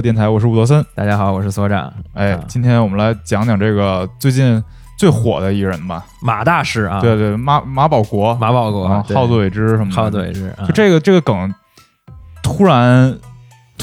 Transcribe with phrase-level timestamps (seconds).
[0.00, 0.84] 电台，我是伍德森。
[0.94, 1.92] 大家好，我是所长。
[2.14, 4.62] 哎啊，今天我们来讲讲这个最近
[4.96, 6.04] 最火的一个人吧。
[6.22, 9.96] 马大师啊，对对，马马保国、马保国啊，对耗子尾汁什么的。
[9.96, 11.52] 耗子尾汁，啊就这个这个梗，
[12.42, 13.14] 突然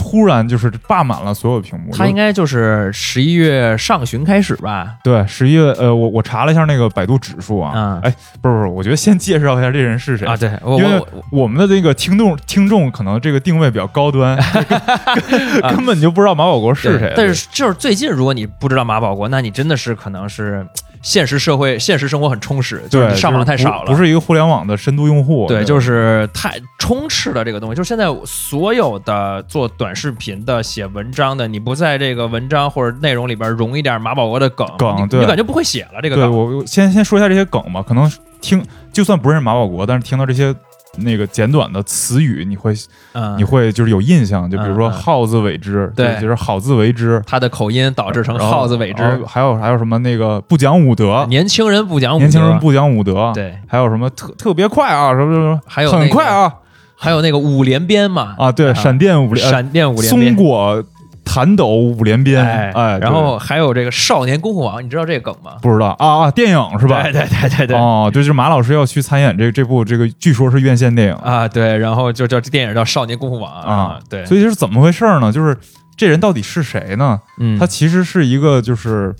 [0.10, 1.92] 突然就是霸满了所有屏幕。
[1.96, 4.96] 他应该就是十一月上旬开始吧？
[5.04, 14.36] 对十一月呃，我我查了一下那个百度指数啊，嗯哎，不是不是，我觉得先介绍一下这人是谁啊，对我因为我我们的这个听众听众可能这个定位比较高端，
[15.62, 17.14] 根根本就不知道马保国是谁。
[17.16, 20.66] 但是就是最近，如果你不知道马保国，那你真的是可能是
[21.02, 25.48] 现实社会、现实生活很充实，就是对你上网太少了，不不是一个互联网的深度用户。
[25.48, 27.76] 对，就是太充斥了这个东西。
[27.76, 36.32] 就是现在所有的做短视频的、写文章的，你不在这个文章或者内容里边融一点马保国的梗，你梗对你感觉不会写了这个对梗。
[36.38, 40.54] 我先先说一下这些梗吧，可能听就算不认识马保国，但是听到这些
[41.00, 42.74] 那个简短的词语，你会
[43.14, 46.20] 嗯，你会就是有印象，就比如说好自为之，对。
[46.20, 49.04] 就是好自为之，他的口音导致成然后耗子尾汁。
[49.26, 56.54] 还有还有什么那个不讲武德，年轻人不讲武德，年轻人不讲武德，对，还有什么特特别快啊，什么什么，还有那个很快啊。
[57.02, 60.84] 还有那个五连鞭嘛，啊，对，闪电五连，呃闪电五连松，果
[61.32, 65.52] 弹斗五连鞭，哎哎，然后还有这个少年功夫王，你知道这个梗吗？
[65.62, 67.04] 不知道啊啊，电影是吧？
[67.04, 67.78] 对对对对对。
[67.78, 75.32] 哦，对，就是马老师要去参演这这部这个，据说是院线电影啊，对，然后就叫这电影叫《少年功夫王》啊，对，所以就是怎么回事呢？
[75.32, 75.56] 就是
[75.96, 77.20] 这人到底是谁呢？
[77.40, 79.14] 嗯，他其实是一个就是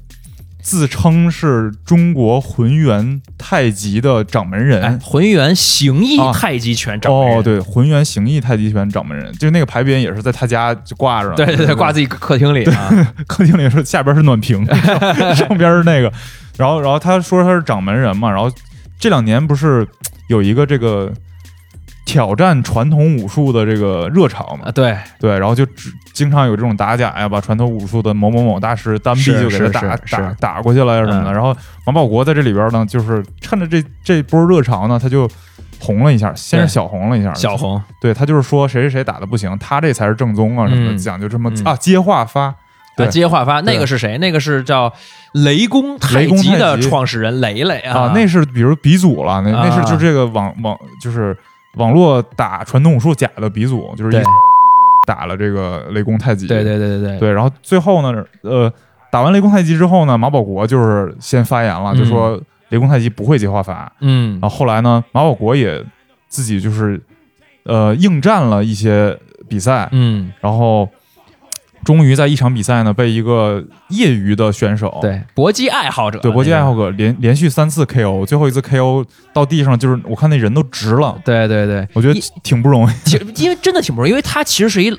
[0.62, 4.82] 自称是中国浑元太极的掌门人。
[4.84, 6.32] 哎，浑元形意啊。
[6.34, 7.38] 太极拳掌门人。
[7.38, 14.66] 哦，，对，浑元形意太极拳掌门人，就是那个牌匾也是在他家就挂着，对对对，挂自己客厅里啊， 客厅里是下边是暖瓶，
[15.36, 16.12] 上边是那个，
[16.58, 18.52] 然后然后他说他是掌门人嘛，然后
[19.00, 19.88] 这两年不是
[20.28, 21.12] 有一个这个
[22.10, 24.66] 挑战传统武术的这个热潮嘛。
[24.66, 31.30] 啊，，对，对，然后就只经常有这种打假呀，把传统武术的某某某大师单臂就给他打打打过去了呀什么的。
[31.30, 31.34] 嗯。
[31.34, 31.56] 然后
[31.86, 35.30] 王保国在这里边呢，就是趁着这这波热潮呢，他就
[35.80, 42.56] 红了一下，先是小红了一下，小红，对他就是说谁谁谁打的不行，他这才是正宗啊什么的，嗯讲究这么嗯啊接话发。
[42.98, 44.18] 对啊，接话发，那个是谁？
[44.18, 44.92] 那个是叫
[45.32, 49.84] 雷公太极的创始人雷雷啊，那是比如鼻祖了，那那是啊。
[49.84, 51.38] 就这个网网就是
[51.76, 54.24] 网络打传统武术假的鼻祖，就是一
[55.06, 56.48] 打了这个雷公太极。
[56.48, 57.20] 对对对对对。
[57.20, 58.72] 对，然后最后呢，呃，
[59.12, 61.98] 打完雷公太极之后呢，马保国就是先发言了，嗯。
[61.98, 63.92] 就说雷公太极不会接化法。
[64.00, 64.40] 嗯。
[64.42, 65.84] 然后后来呢，马保国也
[66.28, 67.02] 自己就是
[67.64, 70.88] 呃应战了一些比赛，嗯，然后
[71.84, 84.96] 终于在一场比赛呢被一个业余的选手对，搏击爱好者，对搏击爱好者，连连续三次 KO，最后一次 KO 到地上，就是我看那人都直了，对对对，我觉得挺不容易，其实因为真的挺不容易，因为他其实是一。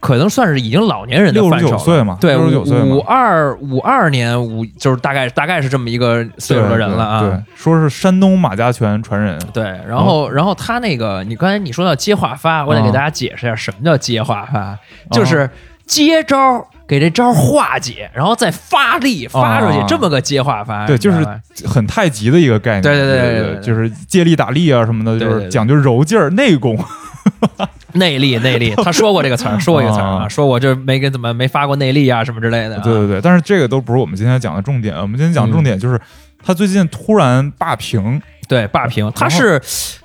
[0.00, 1.78] 可能算是已经老年人的六范畴了。
[1.78, 7.20] 十九岁嘛，对，六十九岁五嘛，二五二年五就是大概大概是这么一个岁数的人了啊。
[7.20, 14.76] 对，对说是山东马家拳传人，对然后然后他那个，你刚才你说到接话发，我得给大家解释一下什么叫接话发，
[15.12, 15.48] 就是
[15.86, 16.68] 接招。
[16.84, 19.86] 给这招化解，然后再发力发出去，啊。
[19.88, 21.26] 这么个接化发，对，就是
[21.64, 26.78] 很太极的一个概念，对对对对就是借力打力啊什么的，对对对就是讲究柔劲儿内功，
[27.92, 30.28] 内 力内力， 他说过这个词儿，说过一个词儿啊，啊。
[30.28, 32.82] 说我这没给怎么没发过内力啊什么之类的啊。
[32.84, 35.98] 对对对，但是这个都不是我们今天讲的重点，我们今天讲重点就是
[36.44, 39.58] 他最近突然霸屏，对，霸屏，他是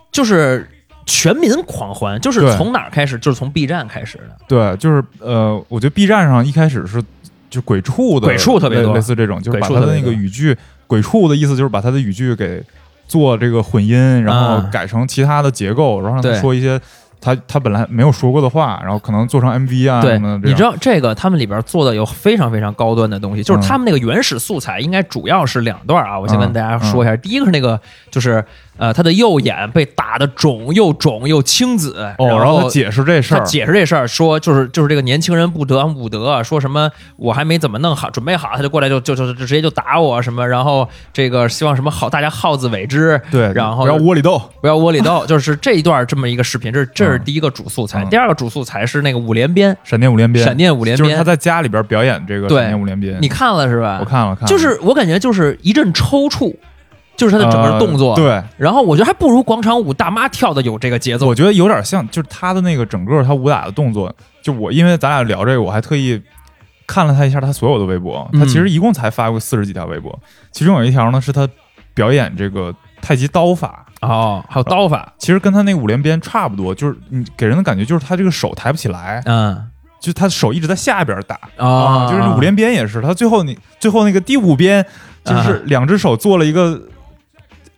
[0.10, 0.70] 就是
[1.08, 3.18] 全民狂欢，就是从哪儿开始？
[3.18, 4.38] 就是从 B 站开始的。
[4.48, 7.02] 对，就是呃，我觉得 B 站上一开始是
[7.50, 8.90] 就鬼畜的，鬼畜特别多。
[8.92, 10.56] 类类似这种，就是鬼把他的那个语句，
[10.86, 12.62] 鬼畜的意思就是把他的语句给
[13.08, 14.70] 做这个混音，然后啊。
[14.72, 16.80] 改成其他的结构，然后让他说一些
[17.22, 23.64] 他他本来没有说过的话，然后可能做成 MV 啊对什么的，，你知道道这个他们里边做的有非常非常高端的东西，就是嗯。
[23.66, 26.20] 他们那个原始素材应该主要是两段啊。
[26.20, 26.42] 我先嗯。
[26.42, 27.80] 跟大家说一下，第一个是那个
[28.12, 28.44] 就是
[28.78, 53.98] 呃他的右眼被打的肿又肿又青紫，哦，然后解释这事他儿，解释这事儿，说就是就是这个年轻人不得武德啊，说什么我还没怎么弄好准备好，他就过来就就就就直接就打我什么，然后这个希望什么好大家好自为之，对，然后不要窝里斗，不要窝里斗，就是这一段这么一个视频，这是这是嗯第一个主素材，嗯第二个主素材是那个五连鞭，闪电五连鞭，闪电五连鞭，就是他在家里边表演这个闪电五连鞭，你看了是吧？
[54.00, 56.56] 我看了看了，就是我感觉就是一阵抽搐，
[57.18, 58.44] 就是他的整个动作，呃对。
[58.58, 61.28] 然后我觉得还不如广场舞大妈跳的有这个节奏。
[61.28, 66.22] 我，觉得有点像，就是他的那个整个他武打的动作，就我因为咱俩聊这个，我还特意
[66.86, 68.40] 看了他一下他所有的微博，嗯。
[68.40, 70.18] 他其实一共才发过四十几条微博，
[70.52, 71.50] 其中有一条呢是他
[71.96, 79.66] 表演这个太极刀法，哦，还有刀法，其实跟他那个五连鞭差不多，就是你给人的感觉就是他这个手抬不起来，嗯，
[80.00, 81.40] 就他手一直在下边打。
[81.58, 84.86] 啊就是五连鞭也是，他最后你最后那个第五鞭
[85.24, 86.80] 就是两只手做了一个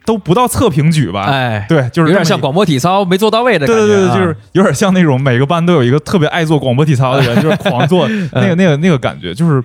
[0.10, 9.64] 都不到测评举吧，哎，对，就是有点像广播体操没做到位的感觉啊，对对对，就是有点像那种每个班都有一个特别爱做广播体操的人， 就是狂做那个那个那个感觉，就是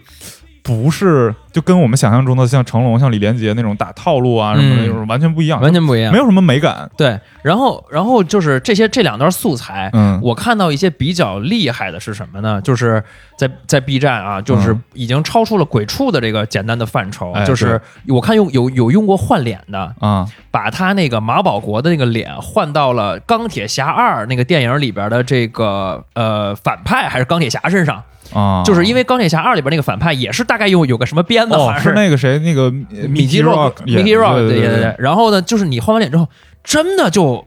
[0.65, 6.11] 不是就跟我们想象中的像成龙、像李连杰那种打套路啊什么的就是完全不一样，完全不一样。
[6.11, 6.19] 没。
[6.19, 6.91] 有什么美感。
[6.97, 10.19] 对，然后然后就是这些这两段素材，嗯。
[10.23, 12.59] 我看到一些比较厉害的是什么呢？
[12.63, 13.05] 就是
[13.37, 17.79] 在在 B 站啊，就是嗯已经超出了鬼畜的这个简单的范畴，哎就是
[18.09, 20.27] 我看用有有用过换脸的，啊。
[20.51, 28.03] 把他那个马保国的那个脸换到了钢铁侠二那个电影里边的这个呃反派还是钢铁侠身上，
[28.35, 32.71] 啊，就是因为钢铁侠二里边那个反派也是大概有有个什么鞭子，好哦像是那个谁那个
[33.09, 34.95] 米基 Rock 演 Mickey Rock 对对对对。
[34.99, 36.29] 然后呢，就是你换完脸之后，
[36.63, 37.47] 真的就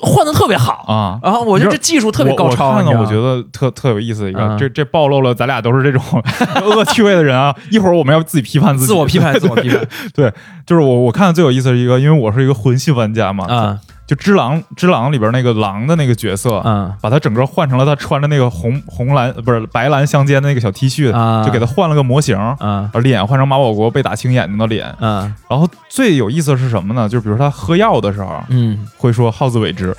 [0.00, 0.84] 换的特别好。
[0.88, 1.18] 啊。
[1.22, 6.02] 然后我觉得这技术特别高超，我我看了，我觉得特特有意思的一个，嗯这这暴露了咱俩都是这种
[6.64, 7.54] 恶趣味的人啊！
[7.70, 9.80] 一会儿我们要自己批判自己，自我批判，自我批判
[10.14, 10.32] 对
[10.66, 13.78] 就是我我看的最有意思的一个，因为我是一个魂系玩家嘛，啊
[14.08, 24.92] 就《只狼》《只狼》里边那个狼的那个角色，嗯把他整个换成了他穿着那个红红蓝不是白蓝相间的那个小 T 恤，啊就给他换了个模型，嗯把脸换成马保国被打青眼睛的脸。
[24.98, 27.06] 嗯然后最有意思的是什么呢？
[27.06, 29.94] 就比如他喝药的时候嗯会说“好自为之”，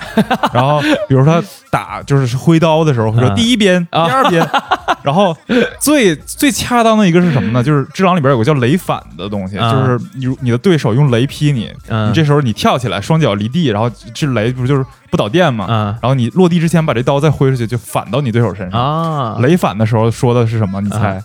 [0.51, 1.39] 然后比如他
[1.69, 4.43] 打就是挥刀的时候会说啊“第一鞭”“第二鞭
[5.03, 5.37] ”，然后
[5.79, 7.63] 最最恰当的一个是什么呢？
[7.63, 15.65] 就是《只狼》里边有个叫雷反的东西，啊就是你你的对手用雷劈你，嗯你这时候你跳起来，双脚离地，然后这雷不就是不导电吗？
[15.69, 18.79] 嗯然后你落地之前把这刀再挥出去，就反到你对手身上。
[18.79, 20.79] 啊，雷反的时候说的是什么？
[20.81, 21.15] 你猜？
[21.15, 21.23] 啊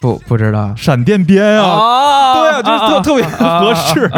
[0.00, 1.70] 不不知道闪电鞭啊！
[1.70, 4.10] 啊对啊，就是特、特别合适。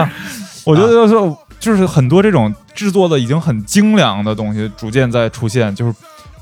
[0.64, 5.94] 我觉得就是就是很多这种制作的已经很精良的东西，逐渐在出现，就是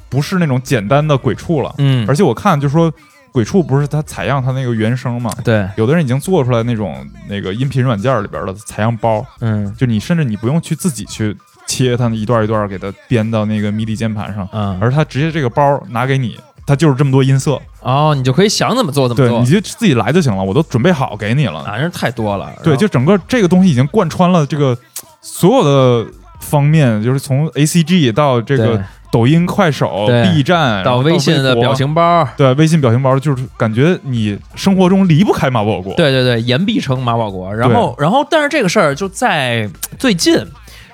[0.08, 1.74] 不是那种简单的鬼畜了。
[1.76, 2.90] 嗯而且我看就是说，
[3.34, 5.28] 鬼畜不是它采样它那个原声嘛？
[5.42, 11.36] 对有的人已经做出来那种那个音频软件里边的采样包，嗯就你甚至你不用去自己去
[11.66, 21.58] 切它一段一段给它编到那个 MIDI 键盘上，嗯而它直接这个包拿给你，它就是这么多音色，哦，你就可以想怎么做怎么对，做你就自己来就行了，我都准备好给你了。
[21.64, 22.52] 啊，正太多了。
[22.62, 24.78] 对，就整个这个东西已经贯穿了这个
[25.20, 26.08] 所有的
[26.38, 28.84] 方面，就是从 A C G 到这个对
[29.14, 31.72] 抖音、快手、B 站，到微信的表。
[31.72, 35.94] 情包，对微信表情包，就是感觉你生活中离不开马保国。
[35.94, 37.54] 对对对，言必称马保国。
[37.54, 40.36] 然后然后，但是这个事儿就在最近。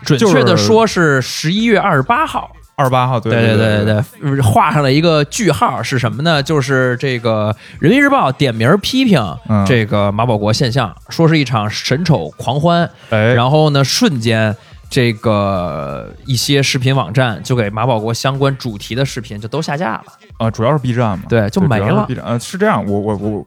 [0.02, 6.42] 准确的说是十一月二十八号，二十八号，对对对对对，画上了一个句号，是什么呢？
[6.42, 14.56] 就是这个《人民日报》点名批评嗯这个马保国现象，说是一场神丑狂欢，哎，然后呢，瞬间
[14.90, 20.04] 这个一些视频网站就给马保国相关主题的视频就都下架了。
[20.36, 22.04] 啊，主要是 B 站嘛，对就没了。
[22.06, 23.46] B 站，呃，是这样，我我我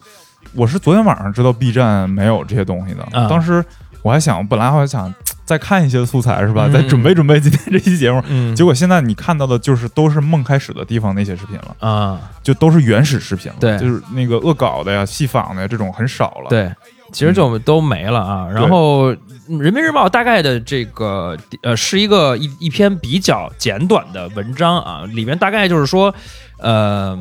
[0.54, 3.64] 我是昨天晚上知道 B 站没有这些东西的，啊当时
[4.02, 5.14] 我还想，本来还想
[5.44, 6.72] 再看一些素材是吧，嗯。
[6.72, 8.56] 再准备准备今天这期节目，嗯。
[8.56, 11.76] 结果现在你看到的就是都是梦开始的地方那些视频了。
[11.80, 13.78] 啊，就都是原始视频了，对。
[13.80, 16.72] 就是那个恶搞的呀、戏仿的呀，这种很少了。，对，
[17.14, 18.50] 其实就都没了啊。
[18.54, 19.14] 然后，
[19.48, 26.14] 嗯人民日报》大概的这个呃是一个一一篇比较简短的文章啊，里面大概就是说，
[26.58, 27.18] 呃，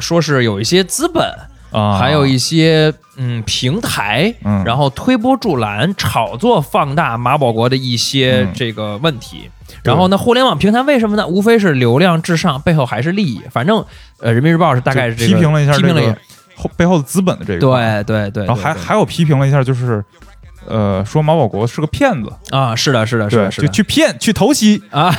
[0.00, 1.22] 说是有一些资本。
[1.70, 9.50] 啊，还有一些嗯平台，嗯然后推波助澜、炒作、放大马保国的一些嗯这个问题。
[9.82, 11.26] 然后呢，互联网平台为什么呢？
[11.26, 13.40] 无非是流量至上，背后还是利益。
[13.50, 13.84] 反正
[14.20, 16.16] 呃，人民日报是大概是这个批评了一下这批评了一个
[16.56, 20.04] 后背后的资本的这个，，对对对，然后还还有批评了一下，就是
[20.66, 25.14] 呃，说马保国是个骗子，啊，是的，是的，是，的，是就去骗去投袭，啊，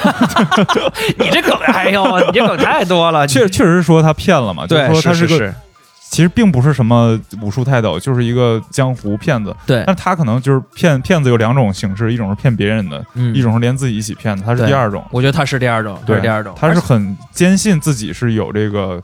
[1.19, 5.53] 你这梗，哎呦，你这梗太多了，确确实是说他骗了嘛，就说他个是是，
[6.09, 15.03] 其实并不是什么武术泰斗，就是一个江湖骗子，对，但他可能就是骗骗子有两种形式，一种是骗别人的，嗯一种是连自己一起骗的，他是第二种。
[15.11, 19.01] 我觉得他是第二种，对，是第二种，他是很坚信自己是有这个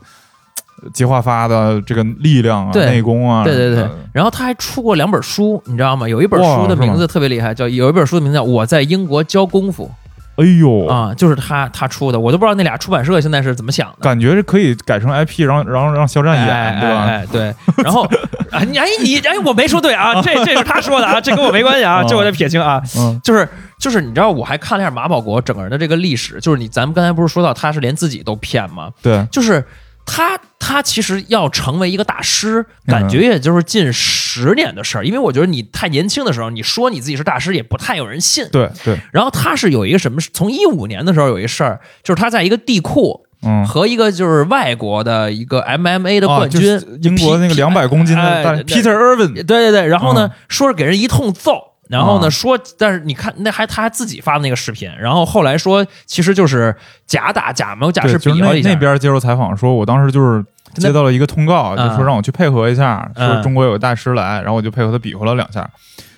[0.82, 6.08] 呃接话发的这个力量啊、对内功啊，对对对然后他还出过两本书，你知道吗？
[6.08, 9.90] 有一本书的名字特别厉害，叫有一本书的名字叫《我在英国教功夫
[10.36, 13.96] 哎呦》啊，就是他他出的，我都不知道那俩出版社现在是怎么想的。
[14.00, 17.04] 感觉是可以改成 IP，然后然后让肖战演，哎对吧？
[17.04, 18.08] 哎哎对，然后
[18.50, 22.82] 哎你哎，我没说对啊， 这这是他说的啊，这跟我没关系啊，哦这我得撇清啊。
[22.96, 23.46] 嗯就是
[23.78, 28.90] 就是，你知道，我还看了一下马保国整个人的这个历史，就是你咱们刚才不是说到他是连自己都骗吗？
[29.02, 29.62] 对，就是
[30.04, 38.46] 他他其实要成为一个大师，嗯感觉也就是近十年的事儿，因为我觉得你太年轻的时候，你说你自己是大师，也不太有人信。
[38.52, 43.26] 对对，然后他是有一个什么，从一五年的时候有一事儿，就是他在一个地库。
[43.44, 51.71] 嗯，和一个就是外国的一个 MMA 的啊冠军，就是英国那个皮两百公斤的 Peter Irvin，对对对，然后呢，嗯说是给人一通揍。
[51.88, 52.30] 然后呢，啊。
[52.30, 56.74] 说，但是你看，那还他还自己发的那个视频，然后后来说，其实就是
[57.06, 63.34] 假打假没有假对，是就是那比划一下，那边接受采访说，我当时就是接到了一个通告，嗯就说让我去配合一下，嗯。
[63.34, 65.68] 说中国有个大师来，然后我就配合他比划了两下。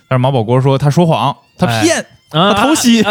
[0.09, 1.83] 但是马保国说他说谎，他哎。
[1.83, 1.99] 骗，
[2.31, 2.55] 啊。
[2.55, 3.03] 他偷袭。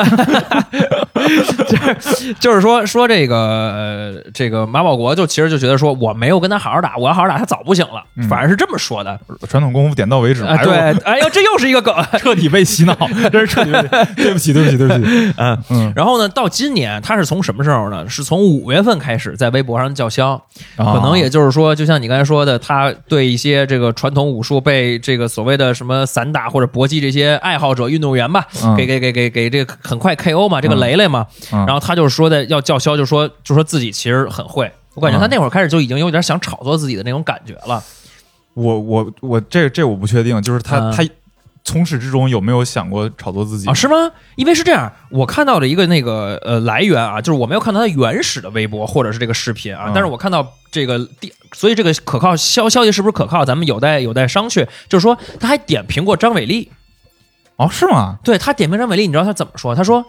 [2.39, 9.19] 就是说说这个呃，这个马保国就其实就觉得说我没有跟他好好打，我要好好打他早不行了，嗯反而是这么说的。
[9.47, 10.43] 传统功夫点到为止。
[10.43, 10.73] 啊，哎对，
[11.05, 11.93] 哎呦，这又是一个梗。
[12.17, 12.95] 彻底被洗脑，
[13.31, 13.79] 真是彻底被。
[14.15, 15.33] 对不起，对不起，对不起。
[15.37, 18.07] 嗯嗯，然后呢，到今年他是从什么时候呢？
[18.09, 20.41] 是从五月份开始在微博上叫嚣，
[20.77, 34.71] 可可能也就是说，就像你刚才说的，他对一些这个传统武术被这个所谓的什么散打或者搏击这些爱好者运动员吧，嗯给给给给给这个很快 KO 嘛，这个雷雷雷嘛，嗯然后他就是说的要叫嚣，就说就说自己其实很会。
[34.95, 37.83] 我感觉他嗯那会儿开始就已经有点想炒作自己的那种感觉了。
[38.53, 41.03] 我我我这这我不确定，就是他、嗯他
[41.65, 43.95] 从始至终有没有想过炒作自己啊，是吗？
[44.35, 54.67] 因为是这样，我看到了一个那个呃来源啊，就是我没有看到他原始的微博或者是这个视频啊，嗯但是我看到这个第，所以这个可靠消消息是不是可靠，咱们有待有待商榷。
[54.89, 56.69] 就是说他还点评过张伟丽，
[57.55, 58.17] 哦，是吗？
[58.25, 59.73] 对他点评张伟丽，你知道他怎么说？
[59.73, 60.05] 他说，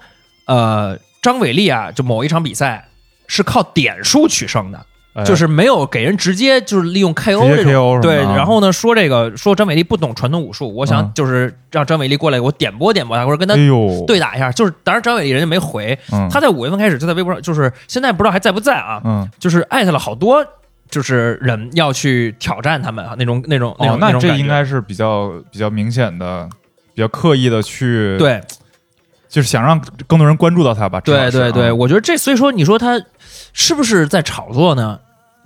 [0.46, 2.88] 呃，张伟丽啊，就某一场比赛
[3.26, 4.78] 是靠点数取胜的。
[5.14, 5.24] 哎。
[5.24, 14.50] 就是没有给人直接就是利用 KO 这种对，啊然后呢说这个说张伟丽不懂传统武术，我想嗯就是让张伟丽过来，我点拨点拨他，或者跟他哎呦，对打一下。
[14.50, 20.44] 就是当然张伟丽人家没回，嗯，他在五月份开始就在微博上，就是现在不知道还在不在啊，嗯，就是艾特了好多
[20.90, 24.28] 就是人要去挑战他们啊那种那种那哦种，种感觉。
[24.28, 26.48] 那这应该是比较比较明显的、
[26.92, 28.40] 比较刻意的去，，对
[29.34, 31.00] 就是想让更多人关注到他吧。
[31.00, 33.02] 对对对，啊我觉得这所以说你说他
[33.52, 34.96] 是不是在炒作呢？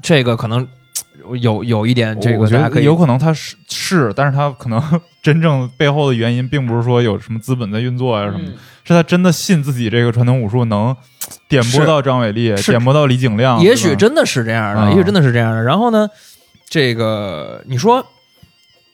[0.03, 0.69] 这个可能
[1.41, 8.55] 有有一点这我觉得个有可能他是是，但是他可能真正背后的原因，并不是说有什么资本在运作啊什么的，嗯
[8.85, 10.95] 是他真的信自己这个传统武术能
[11.49, 15.63] 点拨到张伟丽，点拨到李景亮，也许真的是这样的，嗯也许真的是这样的。
[15.63, 16.07] 然后呢，
[16.69, 18.05] 这个你说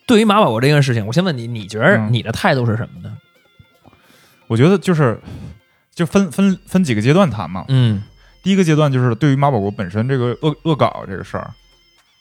[0.06, 3.12] 对于马保国这件事情，我先问你，你觉得嗯你的态度是什么呢？
[4.46, 5.20] 我觉得就是
[5.94, 7.64] 就分分分几个阶段谈嘛。
[7.68, 8.02] 嗯。
[8.42, 11.50] 第一个阶段就是对于马保国本身这个恶恶搞这个事儿，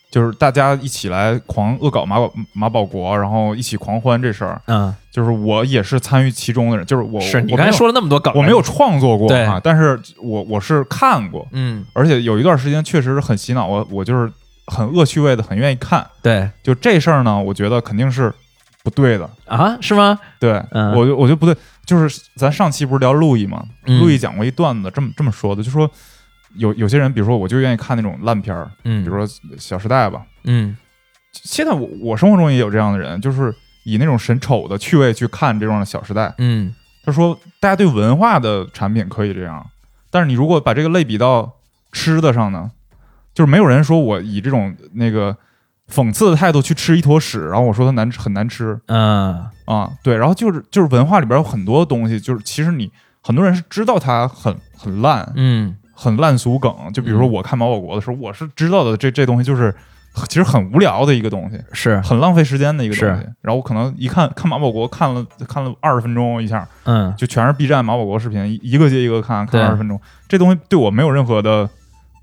[0.10, 9.44] 就是大家一起来狂恶搞马保马保国，然后一起狂欢这事儿，嗯，就是我也是参与其中的人，就是我是你我刚才说了那么多梗，我没有创作过对。
[9.44, 14.32] 啊，但是我我是看过，嗯，而且有一段时间确实是很洗脑，我我就是
[14.68, 16.08] 很恶趣味的，很愿意看。
[16.22, 16.50] 对。
[16.64, 18.34] 就这事儿呢，我觉得肯定是
[18.82, 19.30] 不对的。
[19.46, 20.18] 啊，是吗？
[20.40, 20.94] 对，嗯。
[20.96, 21.54] 我就我就不对，
[21.86, 23.66] 就是咱上期不是聊路易吗？
[23.86, 25.90] 嗯路易讲过一段子，这么这么说的，就说
[26.56, 30.24] 有有些人，比如说我就愿意看那种烂片儿，嗯，比如说《小时代》吧。
[30.46, 30.76] 嗯
[31.32, 36.28] 现在我我生活中也有这样的人，就是以那种神丑的趣味去看这种《小时代》。
[36.38, 36.74] 嗯
[37.04, 39.70] 他说，大家对文化的产品可以这样，
[40.10, 41.54] 但是你如果把这个类比到
[41.92, 42.72] 吃的上呢，
[43.34, 45.36] 就是没有人说我以这种那个
[45.92, 48.80] 讽刺的态度去吃一坨屎，然后我说它难吃很难吃。
[48.88, 49.46] 嗯。
[49.66, 59.74] 啊，对，然后就是就是文化里边有很多东西，就是其实你很多人是知道它很很烂，嗯很烂俗梗，就比如说我看毛保国的时候，我是知道的这这东西就是
[60.28, 63.24] 其实很无聊的一个东西，是很浪费时间的一个东西。
[63.42, 67.14] 然后我可能一看看马保国看了看了二十分钟一下，嗯。
[67.16, 69.98] 就全是 B 站马保国视频，一一个接一个看，看二十分钟，
[70.28, 71.70] 这东西对我没有任何的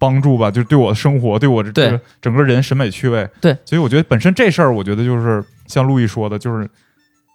[0.01, 6.69] 帮助吧，就是对我的生活，对我这这个整个人审美趣味，对，所以我觉得本身这事儿，我觉得就是像路易说的，就是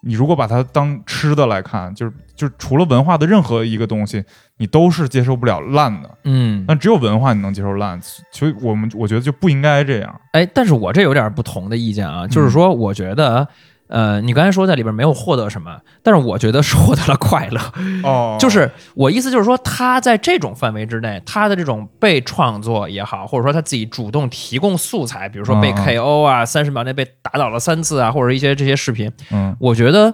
[0.01, 4.23] 你如果把它当吃的来看，就是就是除了文化的任何一个东西，
[4.57, 7.97] 你都是接受不了烂的，嗯，但只有文化你能接受烂，
[8.31, 10.21] 所以我们我觉得就不应该这样。
[10.33, 13.47] 哎，但是我这有点不同的意见啊，嗯就是说，我觉得。
[13.87, 17.61] 呃，你刚才说在里边没有获得什么，但是我觉得是获得了快乐。
[18.03, 30.11] 哦 就是我意思就是说，他在这种范围之内，他的这种被创作也好，或者说他自己主动提供素材，比如说被嗯嗯 KO 啊，三十秒内被打倒了三次啊，或者一些这些视频，嗯，我觉得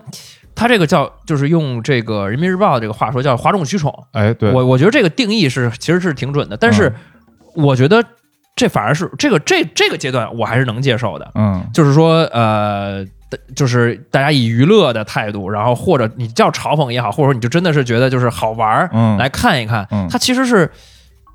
[0.54, 3.94] 他这个叫就是用这个人民日报这个话说叫哗众取宠。
[4.12, 6.94] 哎，对，我我觉得这个定义是其实是挺准的，但是
[7.56, 8.04] 我觉得
[8.54, 13.06] 这反而是这个这这个阶段我还是能接受的，嗯就是说呃。
[13.56, 19.18] 就是大家以娱乐的态度，然后或者你叫嘲讽也好，或者说你就真的是觉得就是好玩儿，嗯。
[19.18, 20.08] 来看一看，嗯。
[20.10, 20.70] 它其实是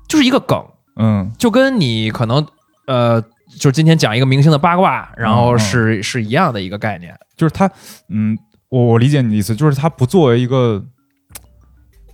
[0.07, 0.63] 就是一个梗，
[0.97, 1.31] 嗯。
[1.37, 2.45] 就跟你可能
[2.85, 3.21] 呃，
[3.59, 7.13] 就是今天讲一个明星的八卦，然后嗯是、是一样的一个概念。
[7.35, 7.69] 就是它，
[8.09, 8.37] 嗯，
[8.69, 10.83] 我我理解你的意思，就是它不作为一个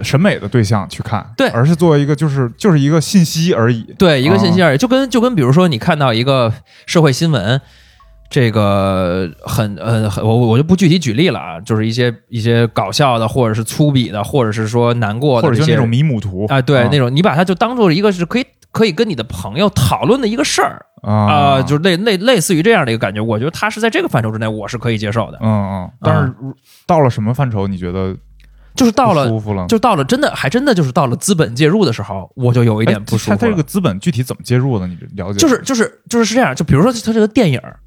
[0.02, 1.48] 审美的对象去看，对。
[1.50, 3.84] 而是作为一个就是就是一个信息而已。
[3.98, 6.54] 对，一个信息啊而已，就跟就跟比如说你看到一个
[6.86, 7.62] 社会新闻，
[8.34, 26.34] 这个很呃很我我就不具体举例了啊，就是一些一些搞笑的，或者是粗鄙的，或者是说难过的或者就那种迷母图啊，对，那种种你把它就当做一个是可以可以跟你的朋友讨论的一个事儿啊、啊，就是类类类似于这样的一个感觉，我觉得他是在这个范畴之内，我是可以接受的，嗯嗯，但是
[26.88, 28.16] 到了什么范畴，你觉得
[28.74, 29.28] 就是到了。
[29.28, 29.68] 舒服了？
[29.68, 33.38] 就到了真的，还真的就是到了资本介入的时候，我就有一一点不舒服了。
[33.38, 34.88] 他这个资本具体怎么介入的？
[34.88, 35.38] 你了解？
[35.38, 37.78] 就是就是就是是这样，就比如说他这个电影儿，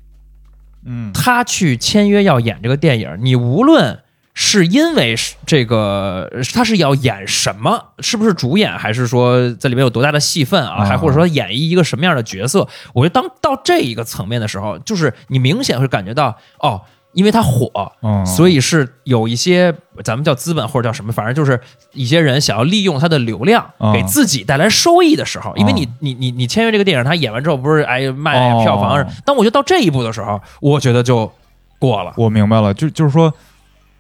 [0.87, 3.99] 嗯他去签约要演这个电影，你无论
[4.33, 16.83] 是因为是这个他是要演什么，是不是主演，还是说在里面有多大的戏份啊，啊还或者说演绎一个什么样的角色，我觉得当到这一个层面的时候，就是你明显会感觉到哦。
[17.16, 17.70] 因为它火，
[18.02, 21.58] 嗯，所以是有一些咱们叫资本或者叫什么，反正就是
[21.92, 31.32] 一些人想要利用它的流量啊给自己带来收益的时候，因为你啊你你你签约这个电影，他演完之后不是哎卖哦票房，当我觉得到这一步的时候，我觉得就
[31.78, 32.12] 过了。
[32.18, 33.32] 我明白了，就就是说，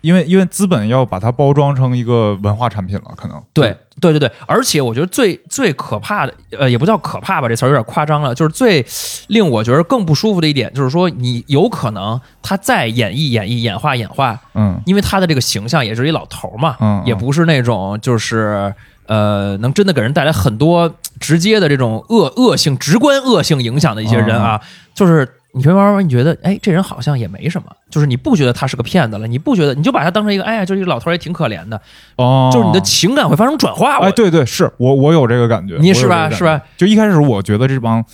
[0.00, 3.42] 因为因为资本要把它包装成一个文化产品了，可能。
[3.52, 8.34] 对对对对，而且我觉得最最可怕的，呃，也不叫可怕吧，这词儿有点夸张了。
[8.34, 8.84] 就是最
[9.28, 14.80] 令我觉得更不舒服的一点，就是说你有可能他再演绎演绎演化演化，嗯。
[14.86, 17.06] 因为他的这个形象也是一老头儿嘛，嗯嗯。
[17.06, 18.72] 也不是那种就是
[19.06, 24.60] 呃能真的给人带来很多直接的这种恶恶性、直观恶性影响的一些人啊，
[24.94, 31.80] 就是你会慢慢慢你觉得，哎，这人好像也没什么，就是你不觉得他是个骗子了，你不觉得你就把他当成一个，哎呀，就是一个老头儿也挺可怜的，
[32.16, 33.98] 哦，就是你的情感会发生转化。
[33.98, 36.60] 我哎，对对，是我我有这个感觉，你是吧是吧？
[36.76, 38.04] 就一开始我觉得这帮，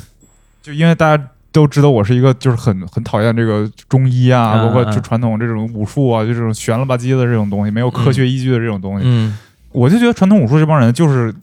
[0.62, 9.36] 就因为大家都知道我是一个就是很很讨厌这个中医啊，嗯包括嗯就传统这种武术啊，就这种悬了吧唧的这种东西，没有科学依据的这种东西，嗯，
[9.72, 11.34] 我就觉得传统武术这帮人就是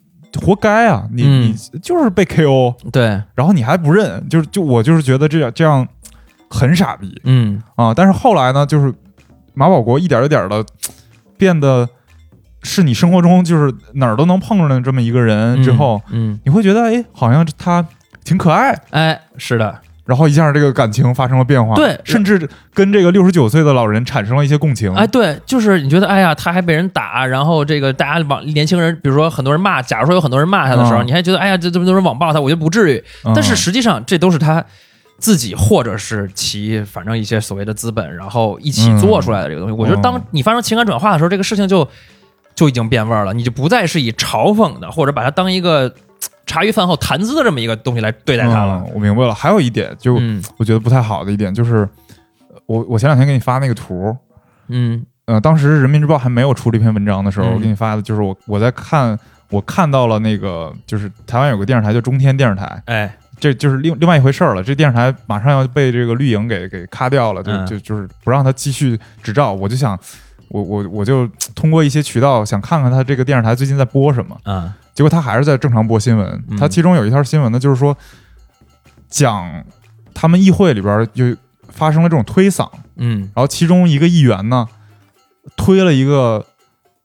[0.41, 1.07] 活该啊！
[1.11, 1.41] 你、嗯。
[1.43, 5.87] 你就是被 KO，对，然后你还不认，就是就我就是觉得这样这样
[6.49, 7.61] 很傻逼嗯。
[7.75, 7.93] 啊！
[7.93, 8.93] 但是后来呢，就是
[9.53, 10.65] 马保国一点一点的
[11.37, 11.87] 变得
[12.63, 17.85] 是你生活中就是哪儿都能碰上的这么一个人之后，嗯，你会觉得哎，好像他
[18.23, 19.79] 挺可爱，哎，是的，
[20.09, 24.91] 然后一下这个感情发生了变化，对甚至跟这个六十九岁的老人产生了一些共情。
[24.95, 33.03] 哎，对，就是你觉得，哎呀，他还被人打，然后这个大家网年轻人，比如说很多人骂，假如说有很多人骂他的时候，嗯你还觉得，哎呀，这这么多人网暴他，我觉得不至于。
[33.23, 34.65] 嗯但是实际上，这都是他
[35.19, 39.75] 自己或者是其反正一些所谓的资本，然后一起做出来的这个东西。
[39.75, 41.87] 我觉得，当嗯你发生情感转化的时候，这个事情就
[42.55, 45.93] 就已经变味儿了，你就不再是以嘲讽的，或者把它当一个嘖
[46.49, 48.83] 茶余饭后谈资的这么一个东西来对待它了。
[48.87, 49.35] 嗯我明白了。
[49.35, 51.87] 还有一点，就嗯我觉得不太好的一点就是，
[52.49, 54.17] 呃我我前两天给你发那个图，
[54.69, 59.17] 嗯呃，当时人民日报还没有出这篇文章的时候，嗯我给你发的就是我我在看，
[59.51, 64.63] 我看到了那个就是台湾有个电视台叫中天电视台，哎，这就是另另外一回事儿了。
[64.63, 69.53] 这电视台马上要被这个绿营给给咔掉了，就嗯就就是不让他继续执照。
[69.53, 69.97] 我就想，
[70.47, 74.35] 我我我就通过一些渠道想看看他这个电视台最近在播什么。
[74.43, 76.43] 啊结果他还是在正常播新闻。
[76.49, 76.57] 嗯。
[76.57, 77.97] 他其中有一条新闻呢，就是说
[79.07, 79.63] 讲
[80.13, 81.23] 他们议会里边就
[81.69, 83.19] 发生了这种推搡，嗯。
[83.33, 84.67] 然后其中一个议员呢
[85.55, 86.45] 推了一个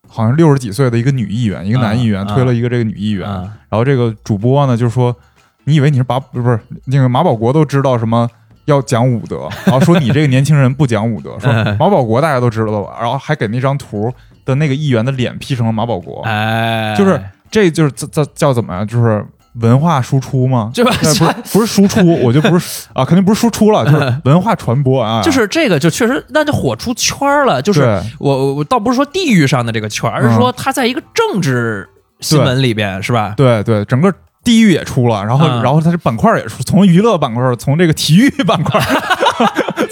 [0.09, 3.43] 好像六十几岁的一个女议员，一个男议员、啊推了一个这个女议员，啊。
[3.69, 5.15] 然后这个主播呢就说
[5.63, 8.29] ：“你以为你是把不是不是那个马保国都知道什么？”
[8.65, 14.11] 要讲武德，然后说你这个年轻人不讲武德， 说马保国大家都知道吧，然后还给那张图
[14.43, 17.21] 的那个议员的脸 P 成了马保国，哎，就是
[17.55, 18.85] 这就是这这叫怎么样？
[18.85, 19.25] 就是
[19.61, 20.69] 文化输出吗？
[20.73, 27.81] 对吧呃不是不是输出， 我就不是啊，肯定不是输出了， 就是文化传播啊，就是这个就确实那就火出圈儿了，就是
[28.19, 31.87] 我我我倒不是说地域上的这个圈儿，而是嗯说它在一个政治
[32.19, 33.33] 新闻里边是吧？
[33.37, 34.13] 对对，整个
[34.43, 38.79] 地域也出了，然后、嗯然后它这板块也出，从娱乐板块，从这个体育板块，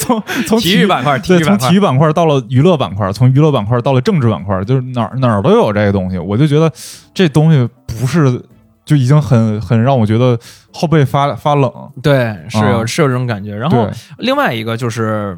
[0.04, 6.72] 从从体育板块对，从体育板块到了娱乐板块，从娱乐板块到了政治板块，就是哪儿哪儿都有这个东西，我就觉得
[7.14, 8.42] 这东西不是
[8.86, 10.38] 就已经很很让我觉得
[10.74, 11.72] 后背发发冷。
[12.02, 13.56] 对，是有、啊是有这种感觉。
[13.56, 15.38] 然后，另外一个就是，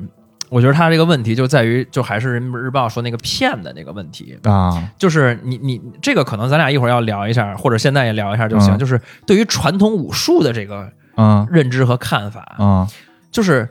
[0.49, 8.75] 我觉得他这个问题就在于，就还是人民日报说那个骗的那个问题，啊，就是你你这个可能咱俩一会儿要聊一下，或者现在也聊一下就行。
[8.75, 12.87] 嗯就是对于传统武术的这个啊认知和看法，啊
[13.31, 13.69] 就是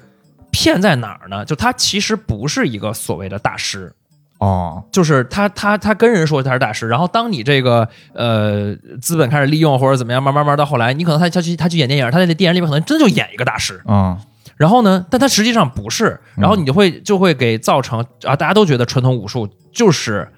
[0.55, 1.45] 骗在哪儿呢？
[1.45, 3.93] 就他其实不是一个所谓的大师。
[4.38, 14.19] 哦，就是他他他跟人说他是大师，然后当你这个呃资本开始利用或者怎么样，慢慢慢到后来，你可能他他去他去演电影，他在那电影里面可能真就演一个大师，啊
[14.57, 20.29] 然后呢，但他实际上不是，嗯然后你就会就会给造成啊，大家都觉得传统武术就是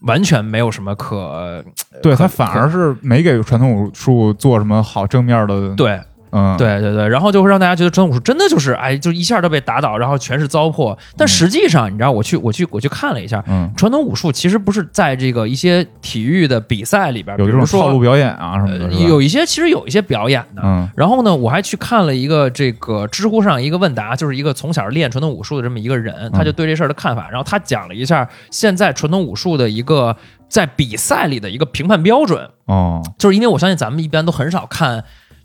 [0.00, 1.64] 完全没有什么可
[2.02, 6.00] 对他反而是没给传统武术做什么好正面的，对
[6.34, 10.98] 嗯，对对对，然后就会让大家觉得传统武术真的就是哎，就一下都被打倒，然后全是糟粕。
[11.16, 20.62] 但实际上，你知道，我去我去我去看了一下，嗯，传统武术其实不是在这个一些体育的比赛里边，有这种比如说套路表演啊什么的，呃有一些其实有一些表演的。
[20.64, 27.28] 嗯然后呢，我还去看了一个这个知乎上一个问答，就是一个从小练传统武术的这么一个人，他就对这事儿的看法。
[27.30, 30.16] 然后他讲了一下现在传统武术的一个
[30.48, 35.04] 在比赛里的一个评判标准，哦，就是因为我相信咱们一般都很少看。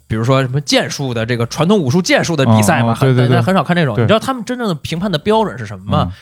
[0.10, 3.96] 比如说什么剑术的这个传统武术剑术的比赛嘛，哦哦对对对很少看这种。
[4.04, 6.12] 你知道他们真正的评判的标准是什么吗？
[6.12, 6.20] 嗯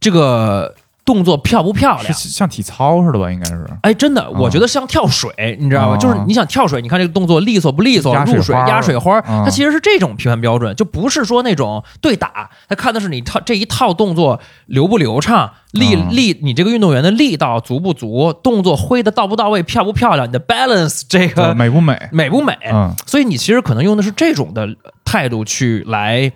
[0.00, 0.74] 这个
[1.10, 2.14] 动作漂不漂亮？
[2.14, 3.28] 像体操似的吧？
[3.32, 5.96] 应该是，哎，真的，我觉得像跳水，你知道吗？
[5.96, 22.08] 哦就是你想跳水，你看这个动作利索不利索，入水压水花，嗯它其实是这种评判标准，就不是说那种对打，他看的是你套这一套动作流不流畅，力嗯力你这个运动员的力道足不足，动作挥的到不到位，漂不漂亮，你的 balance 这个美不美？
[22.12, 22.56] 美不美？
[22.72, 24.68] 嗯所以你其实可能用的是这种的
[25.04, 26.30] 态度去来，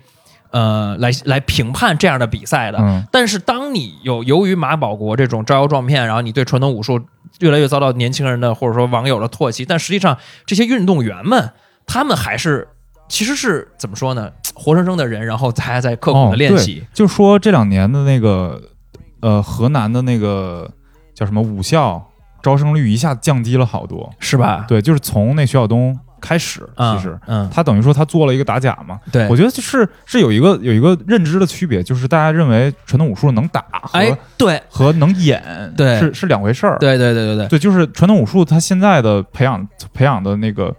[0.55, 2.77] 呃，来来评判这样的比赛的。
[2.79, 6.97] 嗯但是当你有由于马保国这种招摇撞骗，然后你对传统武术
[7.39, 11.51] 越来越遭到年轻人的或者说网友的唾弃，但实际上这些运动员们，
[11.85, 12.69] 他们还是
[13.09, 14.31] 其实是怎么说呢？
[14.53, 16.81] 活生生的人，然后还在刻苦的练习。
[16.81, 18.61] 哦就说这两年的那个
[19.19, 20.71] 呃河南的那个
[21.13, 22.01] 叫什么武校
[22.41, 24.09] 招生率一下降低了好多。
[24.19, 24.63] 是吧？
[24.69, 28.99] 对，就是从那徐晓东开始，嗯，其实嗯，他等于说他做了一个打假嘛。
[29.11, 35.41] 对，我觉得就是是有一个有一个认知的区别，就是大家认为传统武术能打和、哎，对，和能演
[35.77, 36.77] 对是是两回事儿。
[36.79, 40.75] 对对对对对，对，就是传统武术，它现在的培养培养的那个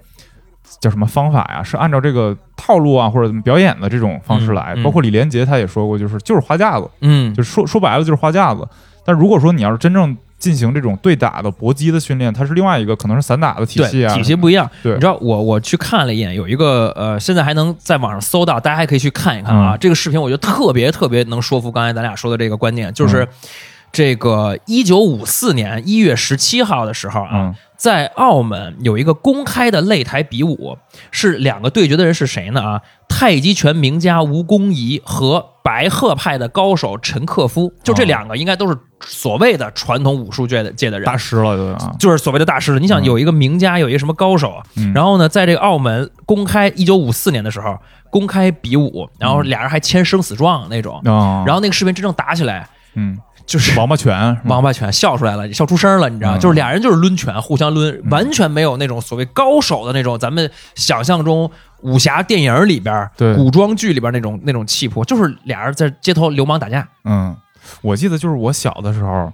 [0.80, 1.62] 叫什么方法呀？
[1.62, 4.74] 是按照这个套路啊，或者表演的这种方式来。
[4.74, 8.66] 嗯嗯包括李连杰他也说过，就是就是花架子，嗯，就说说白了就是花架子。
[9.04, 14.70] 但如果说你要是真正进行这种对打的搏击的训练，它是另外一个可能是散打的体系啊，体系不一样。
[14.83, 19.75] 对你知道我我去看了一眼，有一个呃，现在还能在网上搜到，大家还可以去看一看啊。
[19.75, 23.29] 嗯这个视频我觉得特别特别能说服刚才咱俩说的这个观念，就是嗯
[23.92, 30.79] 这个一九五四年一月十七号的时候啊，嗯在澳门有一个公开的擂台比武，
[31.11, 32.62] 是两个对决的人是谁呢？
[32.62, 41.77] 啊，太极拳名家吴公仪和白鹤派的高手陈克夫，就这两个应该都是所谓的传统武术界的界的人，大师了。
[41.99, 42.81] 就是所谓的大师了。
[42.81, 50.99] 你想嗯有一个名家，有一个什么高手，嗯然后呢，在这个澳门公开，一九五四年的时候公开比武，然后俩人还签生死状那种。
[51.05, 56.37] 嗯，然后那个视频真正打起来，嗯，就是王八拳王八拳笑出来了，笑出声了，你知道？
[56.37, 61.50] 嗯就是俩人就是抡拳，互相抡，完全没有那种所谓高手的那种咱们想象中
[61.82, 66.87] 武侠电影里边、对古装剧里边那种那种气魄，就是俩人在街头流氓打架。
[67.04, 67.37] 嗯，
[67.82, 69.32] 我记得就是我小的时候，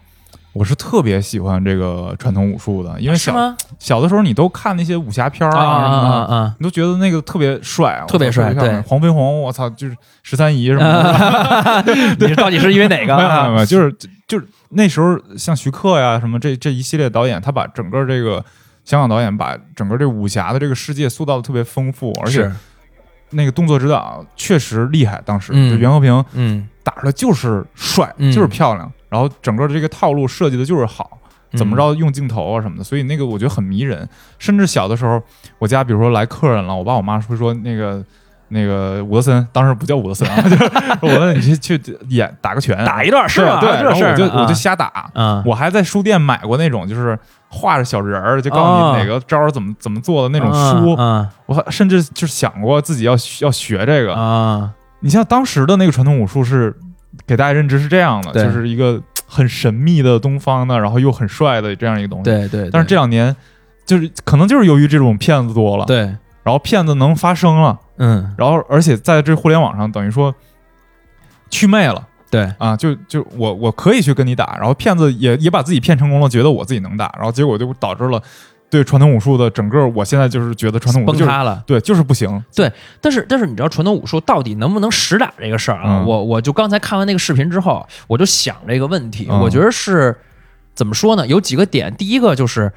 [0.53, 3.57] 我是特别喜欢这个传统武术的，因为小是？
[3.79, 6.55] 小的时候你都看那些武侠片儿啊啊什么的，啊啊！
[6.59, 8.53] 你都觉得那个特别帅，特别帅
[8.87, 10.83] 黄飞鸿，我操，就是十三姨什么
[11.83, 11.95] 的，
[12.29, 13.17] 你到底是因为哪个？
[13.17, 13.49] 没有没有啊？
[13.49, 13.95] 没有，就是
[14.29, 18.45] 就是那时候像徐克呀什么这这一系列导演，他把整个这个
[18.85, 22.51] 香港导演把整个这武侠的这个世界塑造的特别丰富，而且
[23.31, 25.71] 那个动作指导确实厉害，当时、嗯。
[25.71, 28.31] 就袁和平嗯，打出来就是帅，嗯。
[28.31, 31.19] 就是漂亮，然后整个的这个套路设计的就是好。
[31.55, 34.09] 怎么着用镜头啊什么的，所以那个我觉得很迷人。
[34.39, 35.23] 甚至小的时候，
[35.59, 38.03] 我家比如说来客人了，我爸我妈会说那个
[38.49, 40.65] 那个伍德森，当时不叫伍德森啊， 就是
[41.03, 43.61] 我问你去去演打个拳，打一段是吧？
[43.61, 45.11] 对，对然后我就我就瞎打。
[45.13, 47.19] 啊，我还在书店买过那种就是
[47.51, 50.95] 画着小人儿，就告诉你哪个招儿怎么怎么做的那种书。
[50.95, 54.15] 啊我甚至就想过自己要要学这个。
[54.15, 54.71] 啊，
[55.01, 56.75] 你像当时的那个传统武术是
[57.27, 62.25] 给大家认知是这样的，就是一个很神秘的东方的，然后又很帅的这样一个东西。
[62.25, 62.71] 对对。
[62.71, 63.35] 但是这两年，
[63.85, 65.99] 就是可能就是由于这种骗子多了，对，
[66.43, 70.35] 然后骗子能发声了，嗯，然后而且在这互联网上等于说
[71.51, 72.09] 祛魅了。
[72.31, 78.23] 对，啊，就就我我可以去跟你打，然后骗子也也把自己骗成功了，觉得我自己能打，然后结果就导致了
[78.73, 81.63] 对传统武术的整个，我现在就是觉得传统武术就是崩塌了。
[81.67, 85.99] 对就是不行，对但是但是你知道传统武术到底能不能实打这个事儿啊？
[86.01, 90.17] 嗯我我就刚才看完那个视频之后，我就想这个问题，嗯我觉得是
[90.75, 91.27] 怎么说呢？
[91.27, 92.73] 有几个点，第一个就是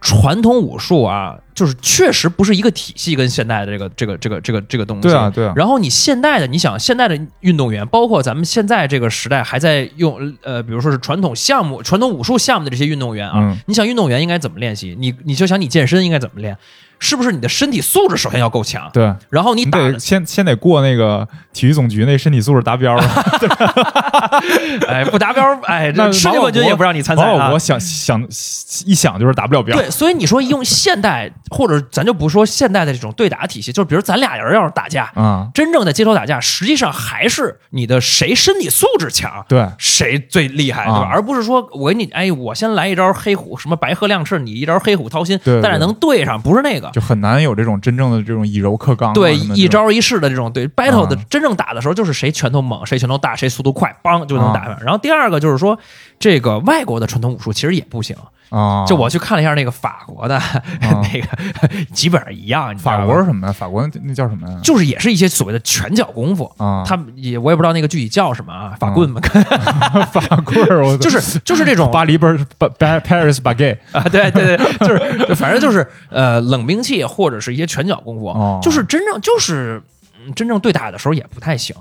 [0.00, 5.02] 传统武术啊，就是确实不是一个体系，跟现代的这个这个这个这个这个东西。
[5.02, 14.96] 对啊，对啊，然后你现代的，你想现代的运动员，包括咱们现在这个时代还在用呃，比如说是传统项目、传统武术项目的这些运动员啊，嗯你想运动员应该怎么练习？
[14.98, 16.56] 你你就想你健身应该怎么练？
[17.00, 18.88] 是不是你的身体素质首先要够强？
[18.92, 23.02] 对，然后你得先先得过那个体育总局那身体素质达标了。
[24.86, 27.58] 哎不达标，哎世界冠军也不让你参赛啊我。
[27.58, 28.22] 想想
[28.86, 29.76] 一想就是达不了标。
[29.76, 40.98] 对，所以你说用现代，或者咱就不说现代的这种对打体系，就是比如咱俩人要是打架，啊，真正的街头打架，实际上还是你的谁身体素质强，对，谁最厉害，对吧？
[40.98, 46.89] 啊而不是说我给你，哎，我先来一招黑虎，什么白鹤亮翅，你一招黑虎掏心，对对咱俩能对上，不是那个。
[46.92, 49.14] 就很难有这种真正的这种以柔克刚啊。
[49.14, 54.78] 对，一招一式的这种对 battle 的啊真正打的时候，就是谁拳头猛，谁拳头大，谁速度快，梆就能打啊上。
[54.82, 55.78] 然后第二个就是说，
[56.18, 58.16] 这个外国的传统武术其实也不行。
[58.50, 60.40] 啊，就我去看了一下那个法国的
[60.80, 62.76] 那个，基本上一样。
[62.76, 63.52] 法国是什么呀？
[63.52, 64.58] 法国那那叫什么呀？
[64.62, 69.20] 就是也是一些所谓的拳脚功夫，啊，他们也我也不知道那个具体叫什么啊，法棍嘛，
[70.12, 74.88] 法棍儿，我 就是就是这种巴黎不是巴巴 Paris baguette 啊，对对对，就
[75.26, 79.82] 是反正就是呃冷兵器或者是一些拳脚功夫，哦就是真正就是
[80.24, 81.74] 嗯真正对打的时候也不太行。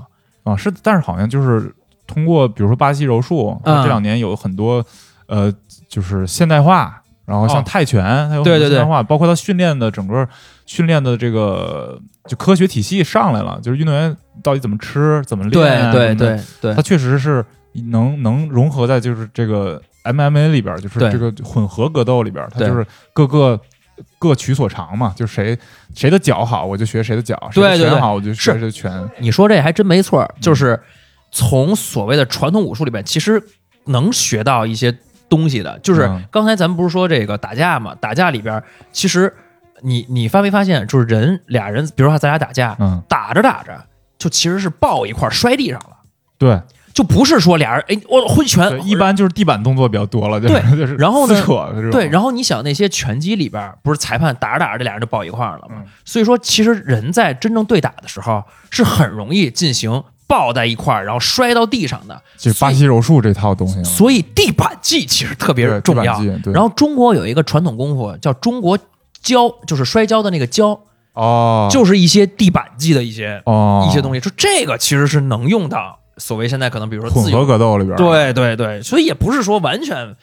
[0.43, 1.73] 啊，是，但是好像就是
[2.07, 4.83] 通过比如说巴西柔术，这两年有很多
[5.27, 5.53] 呃，
[5.89, 8.69] 就是现代化，然后像哦泰拳，它有很对对对。
[8.69, 10.25] 多现代化，包括它训练的整个
[10.65, 17.43] 训练的这个就科学体系上来了，就是运动员到底怎么吃、怎么练啊，对什么的，对对它确实是
[17.91, 21.11] 能能融合在就是这个 MMA 里边儿，就是对。
[21.11, 22.67] 这个混合格斗里边儿，它对。
[22.69, 23.59] 就是各个。
[24.17, 25.59] 各取所长嘛，就是谁
[25.93, 27.85] 谁的脚好，我就学谁的脚；谁的对对。
[27.85, 29.09] 对拳好，我就学是谁的拳。
[29.17, 30.41] 你说这还真没错，嗯。
[30.41, 30.79] 就是
[31.33, 33.43] 从所谓的传统武术里边，其实
[33.87, 34.89] 能学到一些
[35.29, 35.77] 东西的。
[35.79, 38.61] 就是嗯刚才咱们不是说这个打架嘛，打架里边
[38.91, 39.33] 其实
[39.81, 43.85] 你你发没发现，就是人俩人，比如说咱俩打架，嗯，打着打着
[44.17, 45.97] 就其实是抱一块儿摔地上了。
[46.37, 46.61] 对，
[46.93, 51.41] 就不是说俩人哎，我挥拳，一般就是地板动作比较多了，对 就是然后呢
[51.91, 55.75] 对，然后你想那些拳击里边儿，不是裁判打着打着这俩人就抱一块儿了吗？
[55.79, 62.21] 嗯所以说，其实人在真正对打的时候是很容易进行抱在一块儿，然后摔到地上的。
[62.37, 66.21] 就巴西柔术这套东西，所以地板技其实特别对重要
[66.53, 68.77] 然后中国有一个传统功夫叫中国
[69.23, 70.79] 跤，就是摔跤的那个跤，
[71.13, 74.21] 哦，就是一些地板技的一些、哦一些东西。
[74.21, 77.45] 就这个其实是能用到所谓现在可能比如说混合自由。
[77.45, 80.15] 格斗里边，，对对对，所以也不是说完全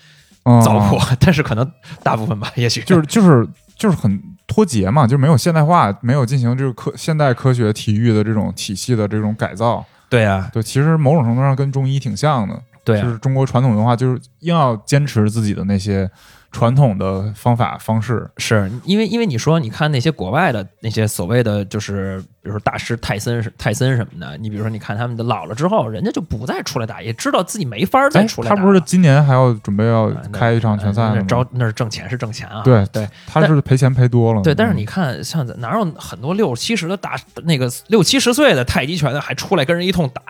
[0.45, 1.69] 嗯、糟粕，但是可能
[2.05, 9.85] 大部分吧， 也许就是就是就是很脱节嘛，就没有现代化，没有进行这个科现代科学体育的这种体系的这种改造。
[10.17, 16.11] 对啊，对，其实某种程度上跟中医挺像的，对啊，就是中国传统文化就是硬要坚持自己的那些
[16.57, 18.27] 传统的方法方式。
[18.39, 28.49] 是因为因为你说你看那些国外的那些所谓的就是比如说大师泰森泰森什么的，你比如说你看他们的老了之后，人家就不再出来打，也知道自己没法再哎出，来。
[28.49, 31.17] 他不是今年还要准备要开一场拳赛了吗？
[31.17, 34.41] 那招那是挣钱是挣钱啊，对对他是赔钱赔多了。
[34.41, 40.23] 对，但是嗯你看像咱哪有很多六七十的大那个六七十岁的太极拳的还出来跟人一通打？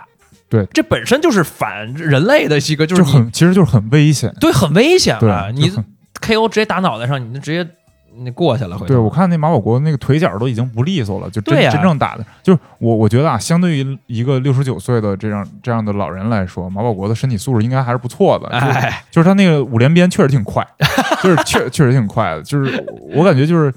[0.49, 4.33] 对这本身就是反人类的一个，就是就很其实就是很危险。
[4.41, 5.51] 对很危险对啊！
[5.53, 5.69] 你
[6.21, 7.69] KO 直接打脑袋上，你就直接
[8.19, 8.79] 你过去了。
[8.87, 18.49] 对，我看那马保国那个腿脚都已经不利索了，就真真正打的，就是我我觉得啊，相对于一个六十九岁的这样这样的老人来说，马保国的身体素质应该还是不错的。
[18.49, 20.67] 就是哎，就是他那个五连鞭确实挺快，
[21.23, 22.83] 就是确确实挺快的，就是
[23.15, 23.73] 我感觉就是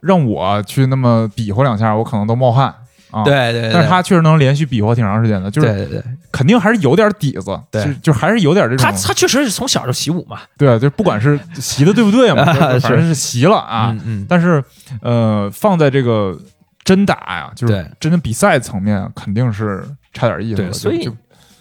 [0.00, 2.74] 让我去那么比划两下，我可能都冒汗
[3.12, 3.22] 啊。。
[3.22, 12.44] 对对对，但是他确实能连续比划挺长时间的，就是对对对，肯定还是有点底子，对就就还是有点这种他他确实是从小就习武嘛，对，就不管是习的对不对嘛，
[12.80, 13.90] 反正是习了啊。
[13.92, 14.62] 嗯嗯，但是
[15.00, 16.36] 呃，放在这个
[16.84, 20.62] 真打呀，就是真的比赛层面，肯定是差点意思。
[20.62, 21.08] 对，所以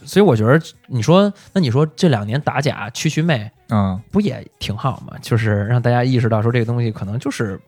[0.03, 5.13] 所以我觉得你说，那你说这两年打假驱驱魅嗯，不也挺好嘛？
[5.21, 7.59] 就是让大家意识到说这个东西可能就是。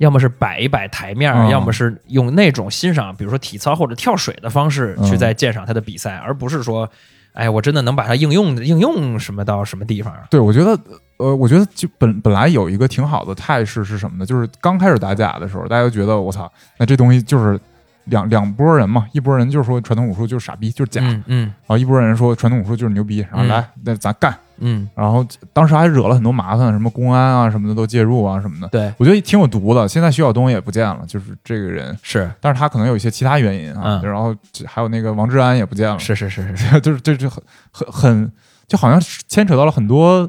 [0.00, 6.88] 要么是摆一摆台面儿，嗯要么是用那种欣赏，比如说体操或者跳水的方式去嗯在鉴赏他的比赛，而不是说，
[7.34, 10.12] 哎，我真的能把它应用应用什么到什么地方？
[10.30, 10.78] 对，我觉得
[11.18, 14.24] 呃，我觉得就本本来有一个挺好的态势是什么呢？
[14.24, 17.60] 就是刚开始打假的时候，大家都觉得我操，那这东西就是
[18.06, 24.34] 两两拨人嘛，一拨人就是说传统武术就是傻逼，就是假，嗯嗯然后一拨人说传统武术就是牛逼，然后嗯来那咱干。
[24.60, 28.68] 嗯，然后当时还惹了很多麻烦，什么公安啊什么的都介入啊什么的。
[28.68, 29.88] 对，我觉得挺有毒的。
[29.88, 34.00] 现在徐晓东也不见了，就是这个人，是但是他可能有一些其他原因啊。
[34.02, 34.34] 嗯然后
[34.66, 37.42] 还有那个王志安也不见了，是是是是 是，就是这这很
[37.72, 38.32] 很很，
[38.68, 40.28] 就好像牵扯到了很多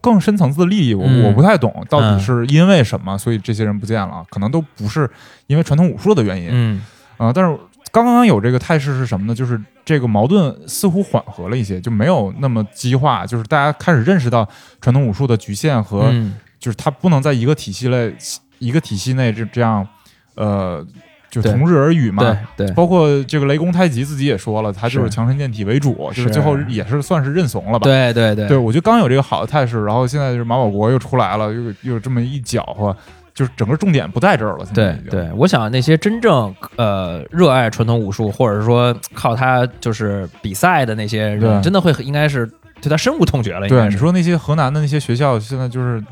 [0.00, 5.08] 更深层次的利益，我、嗯我不太懂，到底嗯是因为什么，所以这些人不见了，可能都不是
[5.46, 6.82] 因为传统武术的原因嗯
[7.16, 7.58] 啊、但是
[7.90, 9.34] 刚刚有这个态势是什么呢？
[9.34, 14.46] 就是这个矛盾似乎缓和了一些，就没有那么激化，就是大家开始认识到
[14.82, 18.14] 传统武术的局限和嗯就是它不能在一个体系内
[18.58, 19.88] 一个体系内这这样
[20.34, 20.86] 呃
[21.30, 22.22] 就同日而语嘛。
[22.22, 27.84] 对对包括这个雷公太极自己也说了，他就是是强身健体为主，就是是最后也是算是认怂了吧？
[27.84, 32.94] 对对对对，我觉得刚有这个好的态势，然后现在就是马保国又出来了，又又这么一搅和，
[33.38, 34.64] 就是整个重点不在这儿了。
[34.64, 42.44] 现在对对，我想那些真正呃热爱传统武术，或者说靠他就是比赛的那些人，真的会应该是
[42.82, 43.68] 对他深恶痛绝了。
[43.68, 46.02] 对，你说那些河南的那些学校，现在就是，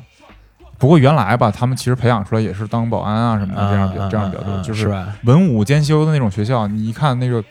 [0.79, 4.95] 不过原来吧，他们其实培养出来也是当保安啊什么的，这样比啊这样比较多，就是？
[5.25, 7.43] 文武兼修的那种学校，你一看那个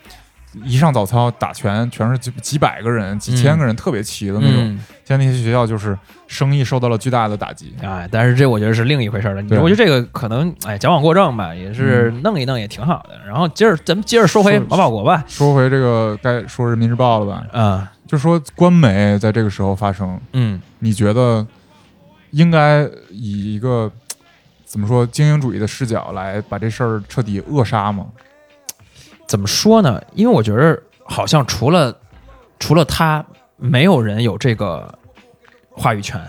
[0.63, 4.55] 一上早操打拳，全是几几百个人、几千个人，特别齐的那种。
[4.57, 7.75] 嗯，现在那些学校就是生意受到了巨大的打击。
[7.81, 9.43] 哎，但是这我觉得是另一回事了。
[9.43, 13.19] 对我觉得这个可能哎矫枉过正吧，也是弄一弄也挺好的。
[13.27, 15.23] 然后接着咱们接着说回马保国吧。
[15.27, 17.43] 说回这个，该说人民日报了吧？
[17.51, 21.45] 嗯就说官媒在这个时候发生，嗯你觉得
[22.29, 23.91] 应该以一个
[24.63, 28.05] 怎么说精英主义的视角来把这事儿彻底扼杀吗？
[29.27, 30.01] 怎么说呢？
[30.13, 31.95] 因为我觉得好像除了
[32.59, 33.25] 除了他，
[33.57, 34.93] 没有人有这个
[35.71, 36.19] 话语权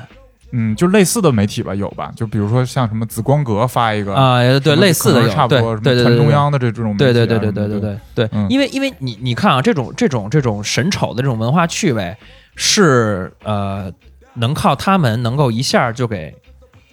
[0.53, 2.11] 嗯，就类似的媒体吧，有吧？
[2.17, 12.17] 就比如说像什么紫光阁发一个，啊、对，类似的有，差不多，对对对对中央的这这种媒体啊对对对对对对对对，嗯因为因为你你看啊，这种这种这种神丑的这种文化趣味
[12.55, 13.93] 是呃，
[14.35, 16.35] 能靠他们能够一下就给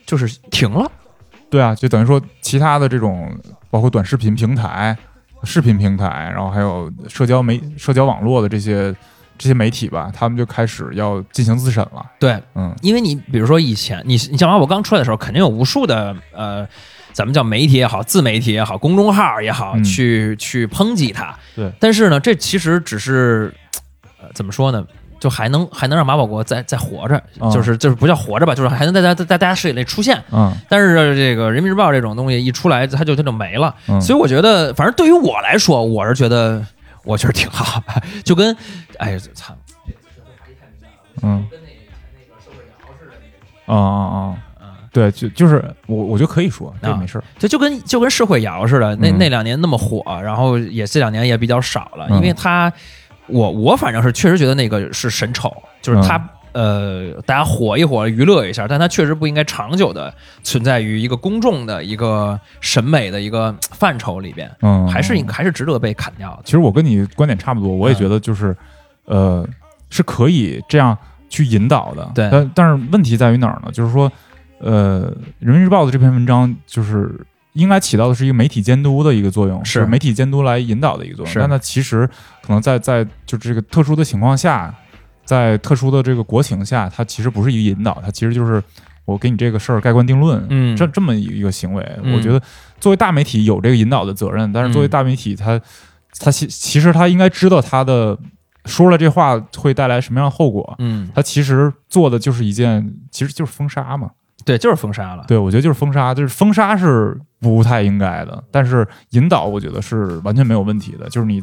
[0.05, 0.91] 就是停了。
[1.49, 3.31] 对啊，就等于说其他的这种
[3.69, 4.97] 包括短视频平台、
[5.43, 8.95] 视频平台，然后还有社交媒、社交网络的这些
[9.37, 12.05] 这些媒体吧，他们就开始要进行自审了。
[12.19, 16.67] 对，嗯因为你比如说以前你你像我刚出来的时候，肯定有无数的呃，
[17.11, 21.37] 咱们叫媒体也好，自媒体也好，公众号也好，嗯去去抨击它。
[21.55, 23.53] 对，但是呢，这其实只是
[24.21, 24.85] 呃怎么说呢？
[25.23, 27.49] 就还能还能让马保国再再活着，嗯。
[27.49, 30.21] 就是就是不叫活着吧，就是还能在大在在大家视野内出现。
[30.33, 30.53] 嗯。
[30.67, 33.73] 但是这个人民日报这种东西一出来，它就它就没了。
[33.87, 36.61] 嗯，所以我觉得，反正对于我来说，我是觉得
[37.05, 37.81] 我觉得挺好，
[38.25, 38.53] 就跟
[38.97, 39.55] 哎呀操，
[41.21, 41.47] 嗯。
[41.49, 41.69] 跟那
[42.19, 47.23] 那个社会摇似的啊啊啊，对，就就是我我觉得可以说，这没事儿。
[47.39, 49.17] 就就跟就跟社会摇似的，那嗯。
[49.17, 52.71] 那两年那么火，然后也这两年也比较少了，嗯因为他，
[53.27, 56.17] 我我反正是确实觉得那个是神丑，就是他。
[56.17, 66.41] 嗯呃，大家火一火，娱乐一下，但他确实不应该长久的存在于一个公众的一个审美的一个范畴里边，嗯，还是还是值得被砍掉的。
[66.45, 68.55] 其实我跟你观点差不多，我也嗯觉得就是，
[69.05, 69.43] 呃，
[69.89, 70.95] 是可以这样
[71.27, 72.11] 去引导的。
[72.13, 73.71] 对但但是问题在于哪儿呢？
[73.71, 74.11] 就是说，
[74.59, 77.19] 呃，《人民日报》的这篇文章就是
[77.53, 81.33] 应该起到的是一个媒体监督的一个作用，是是媒体监督来引导的一个作用。
[81.35, 82.09] 但它其实
[82.41, 84.73] 可能在在就这个特殊的情况下，
[85.23, 88.61] 在特殊的这个国情下，它其实不是一个引导，它其实就是
[89.05, 90.45] 我给你这个事儿盖棺定论。
[90.49, 92.41] 嗯这这么一个行为，嗯我觉得
[92.79, 95.59] 作为大媒体有这个引导的责任，但是作为嗯大媒体他，
[96.19, 98.17] 他其其实他应该知道他的
[98.65, 100.75] 说了这话会带来什么样的后果。
[100.79, 104.09] 嗯，他其实做的就是一件，其实就是封杀嘛。
[104.45, 105.23] 对，就是封杀了。
[105.27, 111.09] 对，我觉得就是封杀，就是封杀是不太应该的，但是引导我觉得是完全没有问题的。
[111.09, 111.41] 就是你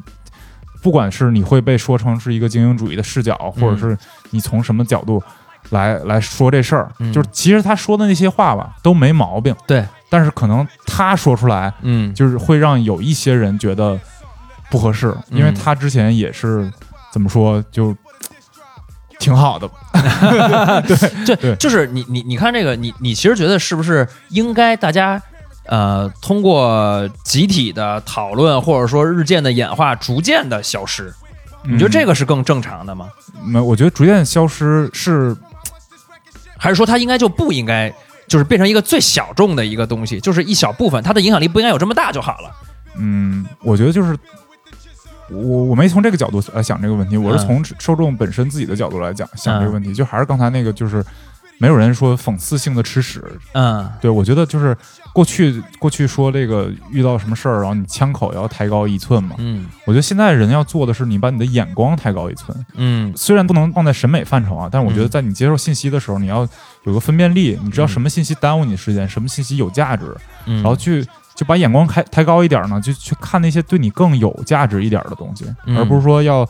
[0.82, 3.96] 不管是你会被说成是一个精英主义的视角，或者是
[4.30, 5.22] 你从什么角度
[5.70, 13.98] 来来说这事儿，嗯就是其实他说的那些话吧都没毛病，对，但是可能他说出来嗯，就是会让有一些人觉得
[14.70, 16.70] 不合适，因为嗯他之前也是
[17.12, 17.94] 怎么说就
[19.20, 19.70] 挺好的，
[21.24, 25.22] 就对就是你你你看这个，你你其实觉得是不是应该大家
[25.66, 31.12] 呃通过集体的讨论，或者说日渐的演化，逐渐的消失？
[31.62, 33.10] 你觉得这个个是更正常的吗？
[33.44, 33.60] 没？
[33.60, 35.36] 我觉得逐渐消失是
[36.56, 37.92] 还是说它应该就不应该，
[38.26, 42.50] 就是变成一个最小众的一个东西，就是一小部分，它的影响力不应该有这么大就好了？
[42.96, 44.16] 嗯，我觉得就是
[45.32, 47.46] 我我没从这个角度来想这个问题，我是嗯。
[47.46, 51.04] 从受众本身自己的角度来讲想这个问题，就还是刚才那个，就是
[51.58, 53.22] 没有人说讽刺性的吃屎，
[53.52, 53.88] 嗯。
[54.00, 54.76] 对我觉得就是
[55.12, 59.66] 过去过去说这个遇到什么事儿，然后你枪口要抬高一寸嘛，嗯。
[59.86, 63.12] 我觉得现在人要做的是你把你的眼光抬高一寸，嗯。
[63.16, 65.10] 虽然不能放在审美范畴啊，但是我觉得嗯。
[65.10, 66.48] 在你接受信息的时候，你要
[66.84, 67.88] 有个分辨力，你知道嗯。
[67.88, 70.16] 什么信息耽误你时间，什么信息有价值，
[70.46, 71.06] 嗯，然后去
[71.40, 75.78] 就把眼光抬抬高一点呢，就去看那些对你更有价值一点的东西，嗯。
[75.78, 76.46] 而不是说要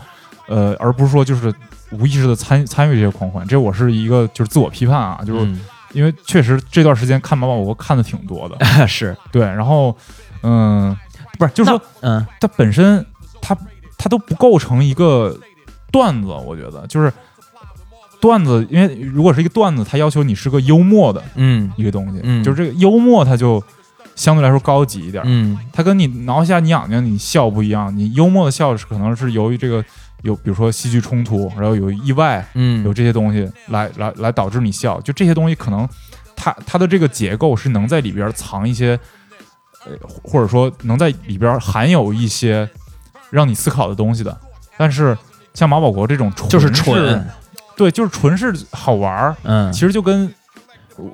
[0.48, 1.54] 呃，而不是说就是
[1.92, 3.46] 无意识的参参与这些狂欢。
[3.46, 5.60] 这我是一个就是自我批判啊，就是嗯。
[5.92, 9.16] 因为确实这段时间看马保国看的挺多的， 是。
[9.30, 9.96] 对，然后
[10.42, 10.96] 嗯，
[11.38, 12.26] 不是，就是说嗯。
[12.40, 13.06] 它本身
[13.40, 13.56] 它
[13.96, 15.38] 它都不构成一个
[15.92, 17.12] 段子，我觉得就是
[18.20, 21.72] 段子，因为如果是一个段子，它要求你是个幽默的嗯。
[21.76, 22.42] 一个东西，嗯。
[22.42, 23.62] 就是这个幽默它就
[24.20, 25.58] 相对来说高级一点，嗯。
[25.72, 29.82] 它跟你挠下你痒痒你笑不一样，你幽默的笑是可能是由于这个
[30.20, 32.84] 有比如说戏剧冲突，然后有意外，嗯。
[32.84, 35.88] 有这些东西来来来导致你笑，就这些东西可能
[36.36, 38.98] 它它的这个结构是能在里边藏一些，
[39.86, 39.92] 呃，
[40.22, 42.68] 或者说能在里边含有一些
[43.30, 44.38] 让你思考的东西的。
[44.76, 45.16] 但是
[45.54, 47.24] 像马保国这种纯就是纯，
[47.74, 50.30] 对，就是纯是好玩儿，嗯，其实就跟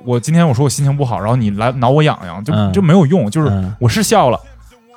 [0.05, 4.39] 我今天我说我心情不好，然后你来挠我痒痒，就、嗯就没有用，就是嗯我是笑了，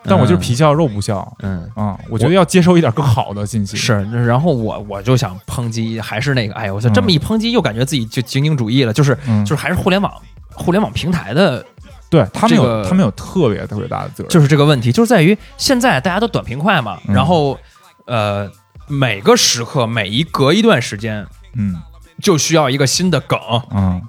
[0.04, 1.36] 但我就是皮笑肉不笑。
[1.42, 1.68] 嗯。
[1.74, 3.76] 啊、我觉得要接受一点更好的信息。
[3.76, 10.12] 是，然后我我就想抨击，还是那个，哎呀，我操，这么一抨击，又感觉自己就精英主义了，就是嗯，就是还是互联网
[10.54, 11.64] 互联网平台的，
[12.10, 14.28] 对他们有、这个他们有特别特别大的责任。
[14.28, 17.58] 就是这个问题，就是在于现在大家都短平快嘛，嗯然后
[18.06, 18.50] 呃，
[18.86, 21.76] 每个时刻每一隔一段时间嗯
[22.20, 23.38] 就需要一个新的梗，
[23.74, 24.02] 嗯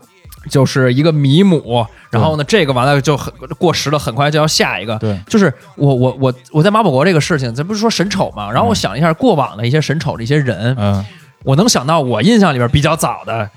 [0.50, 4.98] 就是一个米姆，然后呢，这个完了就很过时了，很快就要下一个。
[4.98, 8.76] 对，就是我我我我在马保国这个事情，咱不是说神丑嘛，然后我嗯。
[8.76, 11.06] 想一下过往的一些神丑的一些人，嗯，
[11.44, 13.48] 我能想到我印象里边比较早的，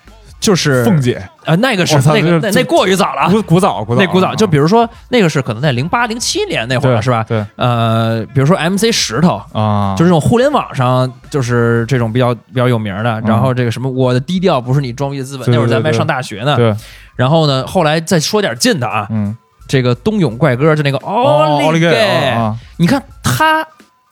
[0.40, 3.22] 就是凤姐，呃，那个是那个那那过于早了。
[3.22, 7.24] 啊，古古早古早那古早，就比如说那个是可能在零八零七年那会儿，是吧？
[7.26, 7.44] 对。
[7.56, 16.56] 呃，比如说 MC 石头，啊，就是这种互联网上就是这种比较比较有名的，然后这个什么我的低调不是你装逼的资本，对那会儿咱们还上大学呢。
[16.56, 16.74] 对，
[17.16, 19.34] 然后呢，后来再说点近的啊，嗯，
[19.66, 22.36] 这个冬泳怪哥就那个哦，奥利给
[22.76, 23.66] 你看他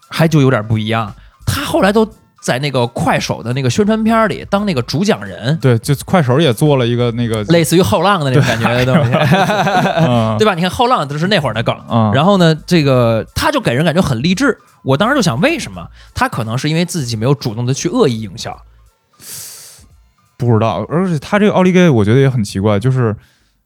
[0.08, 1.12] 还就有点不一样，
[1.44, 2.08] 他后来都
[2.42, 9.12] 在那个快手的那个宣传片里当那个主讲人，对，就快手也做了一个那个， 类似于后浪的那种感觉的东西，
[10.04, 10.36] 嗯。
[10.38, 10.54] 对吧？
[10.54, 12.10] 你看后浪就是那会儿的梗，嗯。
[12.12, 14.58] 然后呢，这个他就给人感觉很励志。
[14.82, 15.86] 我当时就想，为什么？
[16.12, 18.60] 他可能是因为自己没有主动的去恶意营销，
[20.36, 23.14] 不知道，而且他这个奥利给，我觉得也很奇怪，就是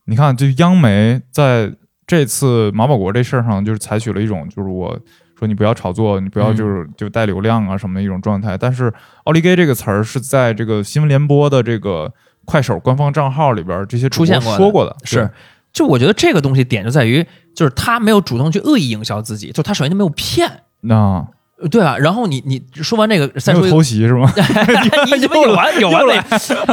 [0.04, 1.72] 你看，就央媒在
[2.06, 4.98] 这次马保国这事儿上，就是采取了一种，就是我
[5.38, 8.56] 说你不要炒作，你不要嗯就是就带流量啊什么的一种状态。
[8.56, 8.92] 但是
[9.24, 12.12] 奥利给这个词儿是在这个新闻联播的这个
[12.44, 15.30] 快手官方账号里边儿这些出现过说过的，是。
[15.72, 17.22] 就我觉得这个东西点就在于，
[17.54, 21.22] 就是他没有主动去恶意营销自己，就他首先就没有骗，那
[21.70, 21.98] 对啊？
[21.98, 24.32] 然后你你说完这个，再没有说偷袭是吗？
[25.04, 26.14] 你怎么有完 有完没？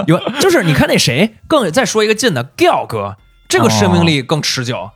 [0.08, 3.18] 有完就是你看那谁，更再说一个近的，Giao 哥，
[3.50, 4.92] 这个生命力更持久，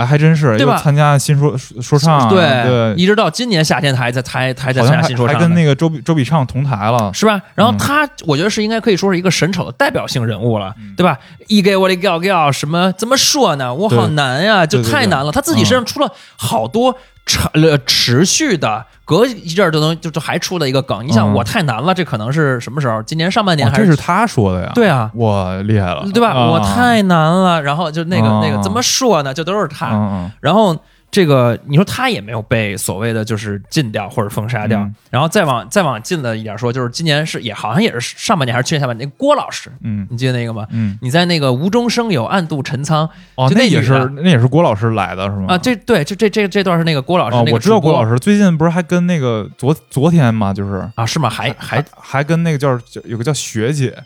[0.00, 7.40] 哎，还真是，对吧又参加新说说说唱对，对，一直到今年夏天他还在他还他还在还参加新说唱，还跟那个周笔周笔畅同台了，是吧？
[7.54, 11.18] 然后嗯他，我觉得是应该可以说是一个神丑的代表性人物了，嗯对吧？
[11.48, 13.74] 一给我的调调，什么怎么说呢？
[13.74, 15.30] 我好难呀，就太难了。
[15.30, 16.96] 他自己身上出了好多
[17.30, 21.06] 持呃持续的，隔一阵儿就能就就还出了一个梗。
[21.06, 23.00] 你想，嗯我太难了，这可能是什么时候？
[23.04, 24.72] 今年上半年还是哦这是他说的呀？
[24.74, 26.30] 对啊我，厉害了，对吧？
[26.32, 29.32] 啊我太难了，然后就那个啊那个怎么说呢？
[29.32, 29.90] 就都是他。
[29.92, 30.76] 嗯然后
[31.10, 34.94] 这个你说他也没有被所谓的就是禁掉或者封杀掉，嗯。
[35.10, 40.06] 然后再往再往近了一点说，就是今年是也好像也是上半年还是去年下半年，那郭老师，嗯。
[40.10, 40.66] 你记得那个吗？
[40.70, 45.46] 嗯，你在那个无中生有，暗度陈仓哦，那也是那也是郭老师来的是吗？
[45.48, 51.28] 啊，这对，就这这这段是那个郭老师，哦那，个我知道郭老师最近不是还跟那个昨昨天嘛，就是啊，是吗？
[51.28, 53.90] 还还还跟那个叫叫有个叫学姐。
[53.90, 54.04] 啊，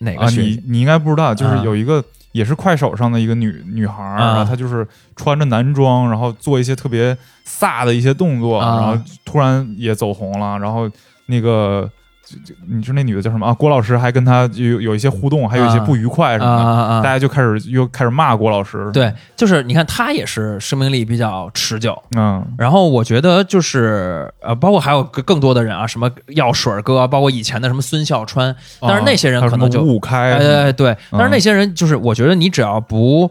[0.00, 1.62] 哪个学你你应该不知道，就是啊。
[1.64, 7.16] 有一个也是快手上的一个女女孩然后她就是穿着男装，然后做一些特别
[7.46, 10.90] 飒的一些动作，啊然后突然也走红了，然后
[11.26, 11.90] 那个。
[12.28, 13.54] 就就你说那女的叫什么啊？
[13.54, 17.02] 郭老师还跟他有有一些互动，还有一些啊不愉快什啊么的，啊啊！
[17.02, 33.30] 大家就开始又开始骂郭老师。，对，就是你看他也是生命力比较持久，嗯，然后我觉得就是呃，包括还有更更多的人啊，什么药水哥，包括以前的什么孙笑川，但是那些人可能就五五开，哎对，但是嗯那些人就是我觉得你只要不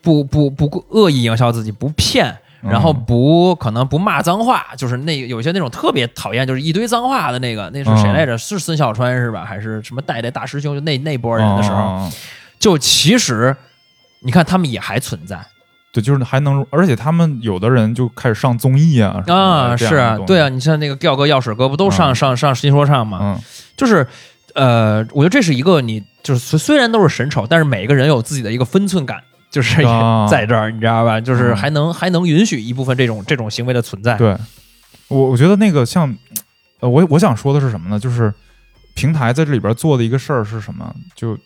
[0.00, 2.38] 不不不恶意营销自己，不骗。
[2.62, 8.36] 然后嗯不可能不骂脏话，就是那有些那种特别讨厌，就是一堆脏话的那个，那是谁嗯来着？
[8.36, 9.44] 是孙笑川是吧？
[9.44, 10.74] 还是什么代代大师兄？
[10.74, 12.12] 就那那波人的时候，哦
[12.58, 13.56] 就其实
[14.20, 15.40] 你看他们也还存在
[15.92, 23.18] 对，就是还能，而且他们有的人就开始上综艺啊啊，是啊对啊，，你像那个调哥、药水哥不都上、嗯上上新说唱吗？
[23.22, 23.40] 嗯，
[23.76, 24.06] 就是，
[24.54, 29.20] 呃，我觉得这是一个你就是虽虽然都是神丑，但是每个人有自己的一个分寸感，
[29.50, 29.88] 就是也
[30.30, 31.20] 在这儿，你知道吧？
[31.20, 34.16] 就是嗯还能、还能允许一部分这种这种行为的存在。
[34.16, 34.36] 对
[35.08, 36.16] 我我觉得那个像
[36.80, 37.98] 呃，我我想说的是什么呢？
[37.98, 38.32] 就是
[38.94, 40.94] 平台在这里边做的一个事儿是什么？
[41.14, 41.36] 就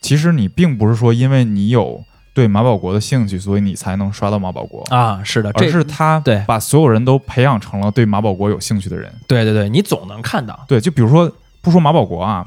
[0.00, 9.12] 其实你并不是说因为你有对马保国的兴趣，所以你才能刷到马保国，啊，是的，这而是他对把所有人都培养成了对马保国有兴趣的人。
[9.26, 11.30] 对对对，你总能看到，对，就比如说
[11.60, 12.46] 不说马保国啊，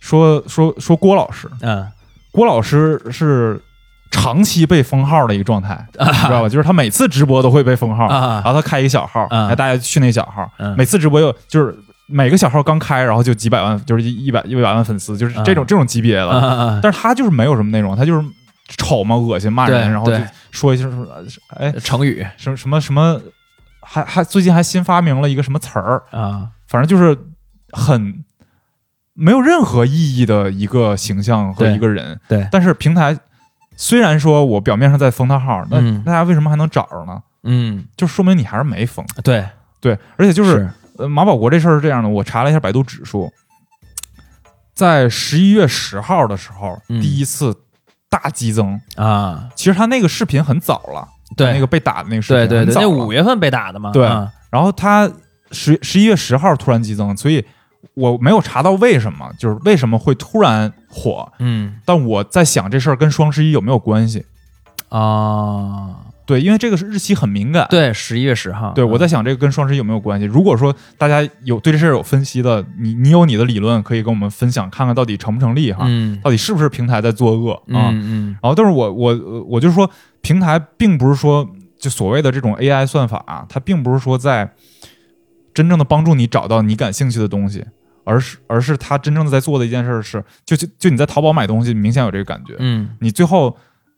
[0.00, 1.86] 说说说郭老师，嗯
[2.30, 3.60] 郭老师是
[4.14, 6.48] 长期被封号的一个状态， 你知道吧？
[6.48, 8.40] 就是他每次直播都会被封号，啊。
[8.44, 10.76] 然后他开一个小号，大家去那小号，嗯。
[10.78, 15.66] 每次直播又就是每个小号刚开，然后就几百万，就是一一百一百万粉丝，就是这种、嗯。
[15.66, 16.32] 这种级别啊了。
[16.32, 18.24] 啊但是他就是没有什么内容，他就是
[18.76, 20.16] 丑嘛、恶心、骂人，然后就
[20.52, 21.06] 说一些什么，
[21.80, 22.24] 成语。
[22.36, 23.20] 什么什么什么，
[23.82, 27.18] 还还最近还新发明了一个什么词儿，啊，反正就是
[27.72, 28.24] 很
[29.12, 32.20] 没有任何意义的一个形象和一个人。
[32.28, 32.46] 对。
[32.52, 33.16] 但是平台
[33.76, 36.02] 虽然说我表面上在封他号，那嗯。
[36.04, 37.22] 大家为什么还能找着呢？
[37.42, 39.04] 嗯，就说明你还是没封。
[39.22, 39.46] 对，
[39.80, 43.32] 对，而且就是呃，马保国这事儿是这样的，我查了一下百度指数，
[44.72, 47.00] 在十一月十号的时候，嗯。
[47.02, 47.54] 第一次
[48.08, 48.80] 大激增。
[48.96, 51.06] 啊，其实他那个视频很早了，
[51.36, 51.52] 对。
[51.52, 54.32] 那个被打的那个视频对对对，那五月份被打的嘛，对啊。
[54.50, 55.10] 然后他
[55.50, 57.44] 十十一月十号突然激增，所以
[57.94, 61.32] 我没有查到为什么，就是为什么会突然火。
[61.38, 64.24] 嗯但我在想这事儿跟双十一有没有关系？
[64.88, 67.66] 啊，对，因为这个是日期很敏感。
[67.68, 70.26] 对，十一月十号，对，我在想这个跟双十一有没有关系？
[70.26, 75.84] 如果说大家有对这事儿有分析的，你你有你的理论可以跟我们分享，看看到底成不成立哈？
[75.88, 77.90] 嗯到底是不是平台在作恶啊？
[77.90, 79.90] 嗯嗯然后，但是我我我就是说，
[80.20, 84.52] 平台并不是说就所谓的这种 AI 算法、啊，它并不是说在
[85.52, 87.64] 真正的帮助你找到你感兴趣的东西，
[88.04, 92.90] 而是而是他真正的在做的一件事是，就就就你在淘宝买东西，明显有这个感觉，嗯。
[93.00, 93.56] 你最后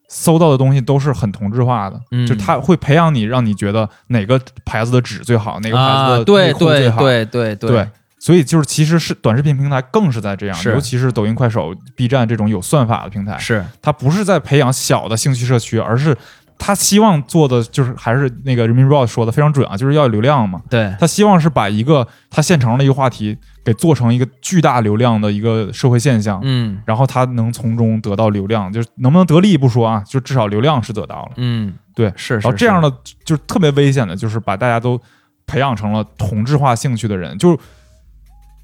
[0.09, 2.27] 搜到的东西都是很同质化的，嗯。
[2.27, 7.71] 就他会培养你，让你觉得哪个牌子的纸最好，哪个牌子啊，的对内裤最好，对对对。
[7.71, 7.89] 对
[8.19, 13.65] 所以就是其实是短视频平台更是在这样，尤其是抖音、快手、B 站这种有算法的平台，是。
[13.81, 16.17] 它不是在培养小的兴趣社区，而是
[16.59, 20.61] 他希望做的就是还是那个人民日报说的非常准啊，就是要有流量嘛。
[20.69, 31.33] 对他希望是把一个他现成的一个话题给做成一个巨大流量的一个社会现象，嗯然后他能从中得到流量，就是能不能得利不说啊，就至少流量是得到了。
[31.37, 32.91] 嗯对，是，是然后这样的
[33.25, 35.01] 就是特别危险的，就是把大家都
[35.47, 37.59] 培养成了同质化兴趣的人，就是。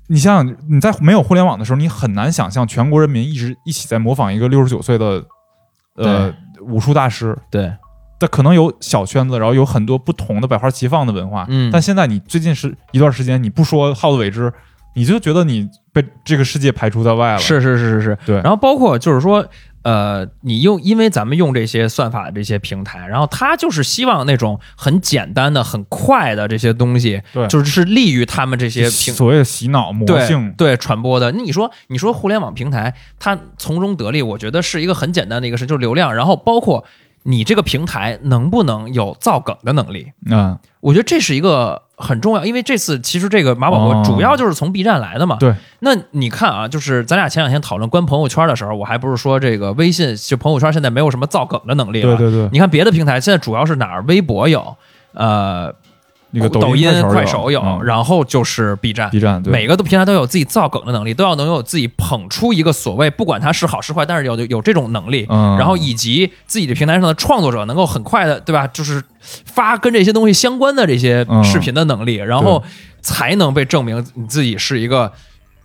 [0.09, 5.24] 你想想，你在没有互联网的时候，你很难想象全国人民一直一起在模仿一个六十九岁的
[5.95, 6.30] 呃
[6.61, 7.72] 武术大师，对
[8.23, 11.45] 它可能有小圈子，然后有很多不同的百花齐放的文化。
[11.49, 14.53] 嗯但现在你最近是一段时间，你不说好自为之，
[14.95, 19.45] 你就觉得你被这个世界排除在外了。，是是是是是，对然后包括就是说，
[19.83, 31.33] 呃，你用因为咱们用这些算法的这些平台，然后它就是希望那种很简单的、很快的这些东西，对就是利于他们这些平所谓的洗脑魔对性，对传播的。
[31.33, 36.85] 那你说，你说互联网平台它从中得利，我觉得是一个很简单的一个事，就是流量，然后包括
[37.25, 40.12] 你这个平台能不能有造梗的能力。
[40.31, 45.37] 嗯，我觉得这是一个很重要，因为这次其实这个马保哦国主要就是从 B 站来的嘛。
[45.39, 45.55] 对。
[45.81, 52.16] 那你看啊，就是咱俩前两天讨论关朋友圈的时候，我还不是说这个微信就朋友圈现在没有什么造梗的能力了。
[52.16, 54.03] 对对对，你看别的平台现在主要是哪儿？
[54.09, 54.77] 微博有，
[55.14, 55.73] 呃，
[56.33, 59.09] 那个抖音、快手有，嗯然后就是 B 站。
[59.11, 68.66] B 站，每个的平台都有自己造梗的能力，都要能有自己捧出一个所谓，不管它是好是坏，但是有有这种能力，嗯，然后以及自己的平台上的创作者能够很快的，对吧？
[68.66, 72.62] 就是发跟这些东西相关的这些嗯视频的能力，然后
[73.01, 75.12] 才能被证明你自己是一个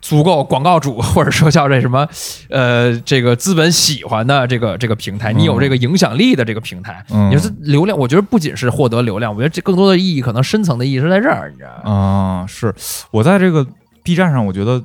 [0.07, 2.07] 足够广告主，或者说叫这什么，
[2.49, 5.39] 呃，这个资本喜欢的这个这个平台，嗯。
[5.39, 7.29] 你有这个影响力的这个平台，嗯。
[7.29, 11.91] 你说流量，我觉得不仅是获得流量，我觉得这更多的意义，可能深层的意义是在这儿，你知道吗？
[11.91, 12.73] 啊、是。
[13.11, 13.67] 我在这个
[14.01, 14.81] B 站上，我觉得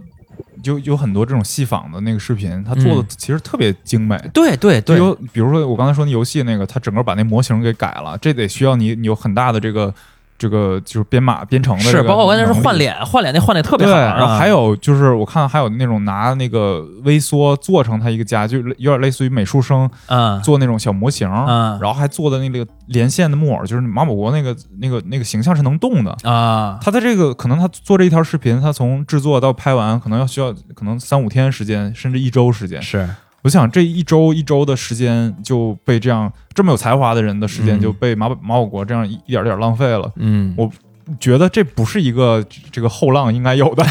[0.64, 3.06] 有有很多这种戏仿的那个视频，它做的嗯。
[3.16, 4.20] 其实特别精美。
[4.34, 4.98] 对对对，
[5.32, 9.94] 比如说我刚才说那游戏那个，它整个把那模型给改了，这得需要你你有很大的这个
[10.42, 26.10] 这个就是编码编程的这是个包括关键是换脸，换脸那换脸特别对，好，然后啊还有就是我看还有那种拿那个微缩做成他一个家，就有点类似于美术生嗯做那种小模型，嗯然后还做的那个连线的木偶，就是马保国那个那个那个形象是能动的。
[26.28, 32.82] 啊，他的这个可能他做这一条视频，他从制作到拍完，可能要需要可能三五天时间，甚至一周时间。
[32.82, 33.08] 是
[33.42, 40.10] 我想这一周一周的时间就被这样这么有才华的人的时间嗯就被马保马保国这样一一点点浪费了。
[40.16, 40.70] 嗯我
[41.18, 43.84] 觉得这不是一个这个后浪应该有的，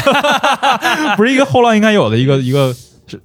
[1.16, 2.74] 不是一个后浪应该有的一个一个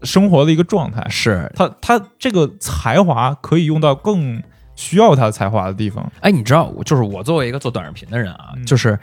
[0.03, 1.05] 生活的一个状态。
[1.09, 4.43] 是，他他这个才华可以用到更
[4.75, 6.05] 需要他才华的地方。
[6.19, 8.99] 哎，你知道，就是我作为一个做短视频的人啊，嗯就是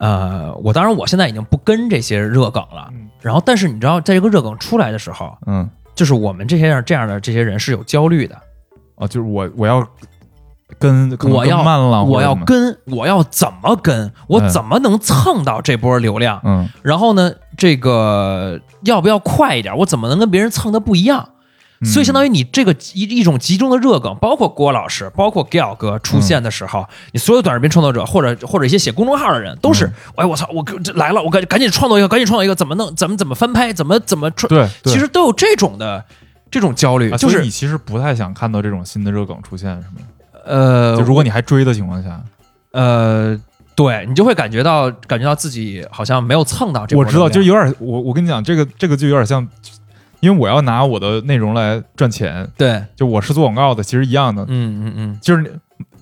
[0.00, 8.36] 呃，我当然我现在已经不跟这些热梗了，嗯然后但是你知道，在这个热梗出来的时候，嗯，就是我们这些样这样的这些人是有焦虑的，
[8.94, 9.84] 哦，就是我我要
[10.78, 16.40] 跟我要慢了，我要跟，我要怎么跟，我嗯怎么能蹭到这波流量？
[16.44, 19.76] 嗯然后呢，这个要不要快一点？
[19.78, 21.30] 我怎么能跟别人蹭的不一样？
[21.84, 34.92] 所以相当于于你这个一一种集中的热梗，包括郭老师，包括 Giao 哥出现的时候，你所有短视频创作者或者或者一些写公众号的人，都是，哎我操，我这来了，我赶赶紧创作一个，赶紧创作一个，怎么弄，怎么怎么翻拍，怎么怎么创，对，对。
[34.92, 36.04] 其实都有这种的
[36.50, 40.06] 这种焦虑，啊就是你其实不太想看到这种新的热梗出现，是吗？
[40.44, 42.20] 呃就如果你还追的情况下，
[42.72, 43.38] 呃，
[43.74, 49.46] 对你就会感觉到感觉到自己好像没有蹭到这波我知道，就有点我我跟你讲，这个这个就有点像，
[50.20, 55.18] 因为我要拿我的内容来赚钱，对，就我是做广告的，其实一样的，嗯嗯嗯。
[55.20, 55.48] 就是你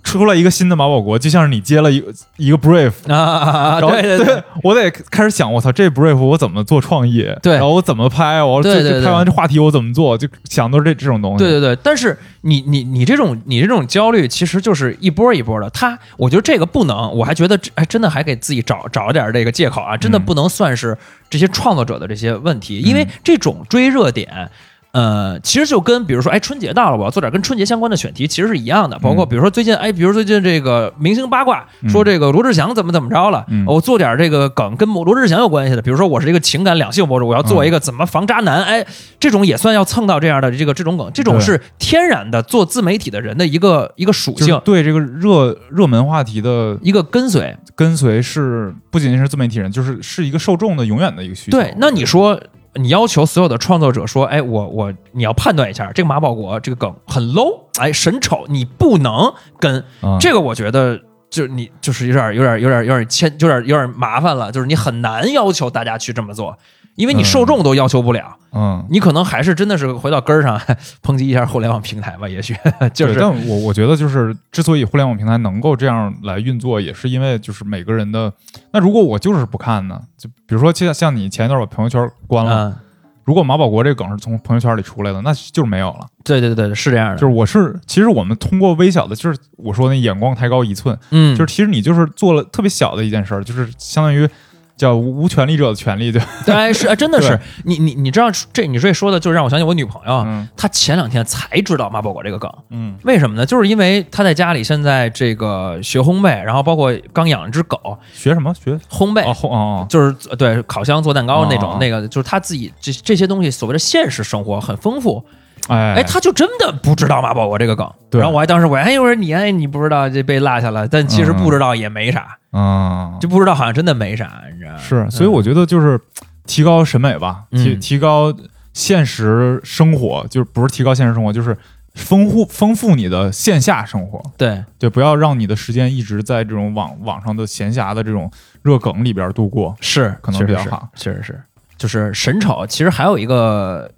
[0.04, 7.26] 出来一个新的马保国，就像是你接了一个一个 brief，啊对对对，我得开始想，我操，这 brief 我怎么做创意？
[7.42, 8.40] 对然后我怎么拍？
[8.42, 10.16] 我对对对拍完这话题我怎么做？
[10.16, 11.38] 就想都是这这种东西。
[11.38, 15.68] 对对对，但是你你你这种你这种焦虑，其实就是一波一波的。
[15.70, 20.96] 他，我觉得这个不能，我还觉得这哎，真的还给自己找找点这个借口啊，真的嗯不能算是
[21.30, 24.50] 这些创作者的这些问题，因为这种追热点。
[24.94, 28.96] 呃，其实就跟比如说，哎，春节到了，我要做点跟春节相关的选题，其实是一样的。
[29.00, 38.86] 包括比如说最近，哎，比如最近这个明星八卦，嗯说这个罗志祥怎么怎么着了，嗯我做点这个梗跟罗志祥有关系的，比如说我是一个情感两性博主，我要做一个怎么防渣男，哎，
[39.18, 47.56] 这种也算要蹭到这样的这个这种梗，这种是天然的做自媒体的人的一个一个属性，对这个热热门话题的一个跟随。
[47.74, 51.58] 跟随是不仅仅是自媒体人，就是是一个受众的永远的一个需求。
[51.58, 52.40] 对，那你说。
[52.74, 59.84] 你要求所有的创作者说，哎，我我你要判断一下这个马保国这个梗很 low，哎，神丑，你不能跟。
[60.02, 61.00] 嗯这个我觉得
[61.30, 66.56] 就你就是有点有点有点有点牵有点有点麻烦了，就是你很难要求大家去这么做，
[66.96, 70.60] 因为你受众都要求不了，嗯，你可能还是真的是回到根儿上
[71.02, 72.54] 抨击一下互联网平台吧，也许
[72.94, 78.32] 就是但我我觉得就是之所以互联网平台能够这样来运作，也是因为就是每个人的。
[78.72, 80.00] 那如果我就是不看呢？
[80.16, 82.76] 就比如说像像你前一段把朋友圈关了，嗯，
[83.24, 86.06] 如果马保国这个梗是从朋友圈里出来的，那就是没有了。
[86.22, 94.28] 对对对对，是这样的，就是我是其实我们通过微小的，就是我说那眼光抬高一寸，嗯，就是其实你就是做了特别小的一件事儿，就是相当于
[94.76, 96.20] 叫无权利者的权利，对。
[96.22, 96.26] 吧？
[96.44, 97.38] 对是哎真的是。
[97.64, 100.48] 你你你知道这你这说的，就让我想起我女朋友，嗯。
[100.56, 102.52] 她前两天才知道妈宝国这个梗。
[102.70, 102.96] 嗯。
[103.04, 103.46] 为什么呢？
[103.46, 108.52] 就是因为她在家里现在这个学烘焙，然后包括刚养了只狗，学什么？
[108.54, 108.78] 学？
[108.90, 115.24] 烘焙、哦烘哦就是呃对烤箱做蛋糕那种，哦那个就是她自己这这些东西所谓的现实生活很丰富，哦，
[115.68, 117.90] 哎哎，他就真的不知道马保国这个梗。
[118.10, 124.78] 对然后我还当时我还哎我说你哎你不知道这被落下了，但其实不知道也没啥，嗯就不知道好像真的没啥，你知道吗？
[124.78, 125.98] 是，所以我觉得就是
[126.46, 128.34] 提高审美吧，提嗯提高
[128.72, 131.56] 现实生活，就是不是提高现实生活，就是
[131.94, 134.20] 丰富丰富你的线下生活。
[134.36, 138.30] 对对，不要让你的时间一直在这种网网上的闲暇的这种
[138.62, 139.74] 热梗里边度过。
[139.80, 141.40] 是可能确实比较好确实是，
[141.78, 143.88] 就是神丑，其实还有一个，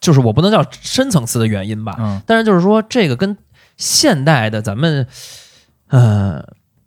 [0.00, 3.36] 就是我不能叫深层次的原因吧，嗯但是就是说这个跟
[3.76, 5.06] 现代的咱们，
[5.88, 6.42] 呃，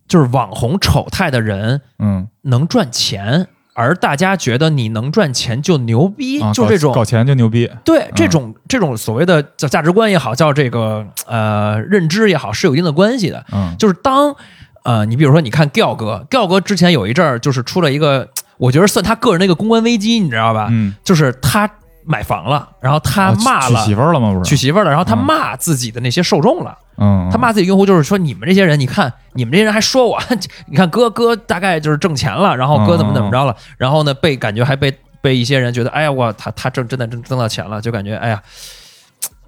[0.07, 3.47] 就是网红丑态的人嗯，能赚钱。
[3.75, 7.67] 而大家觉得你能赚钱就牛逼，啊就这种搞钱就牛逼。
[7.83, 13.43] 对这种这种所谓的叫价值观也好，叫这个呃认知也好，是有一定的关系的。
[13.51, 14.35] 嗯就是当
[14.83, 20.67] 呃，你比如说，你看 Giao 哥，，Giao 哥之前有一阵儿就是出了一个，我觉得算他个人的一个公关危机，你知道吧？
[20.69, 21.67] 嗯，就是他
[22.05, 24.33] 买房了，然后他骂了、娶媳妇儿了吗？
[24.33, 30.19] 不是娶媳妇儿了，然后他嗯骂自己的那些受众了，嗯，他骂自己用户就是说你们这些人，你看你们这些人还说我，
[30.67, 38.41] 你看哥哥大概就是挣钱了，然后哥怎么怎么着了，然后呢被感觉还被被一些人觉得，哎呀我他他挣真的挣挣到钱了，就感觉哎呀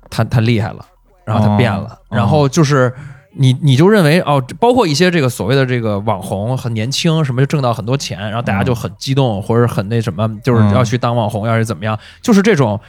[0.10, 0.86] 他他厉害了，
[1.26, 2.94] 然后他变了，哦然后就是。
[3.38, 10.74] 你你就认为哦，包括一些这个所谓的这个网红很年轻，什么就挣到很多钱，然后大家就很激动、或者很那什么，就是嗯。
[10.74, 12.80] 要去当网红，要是怎么样，就是这种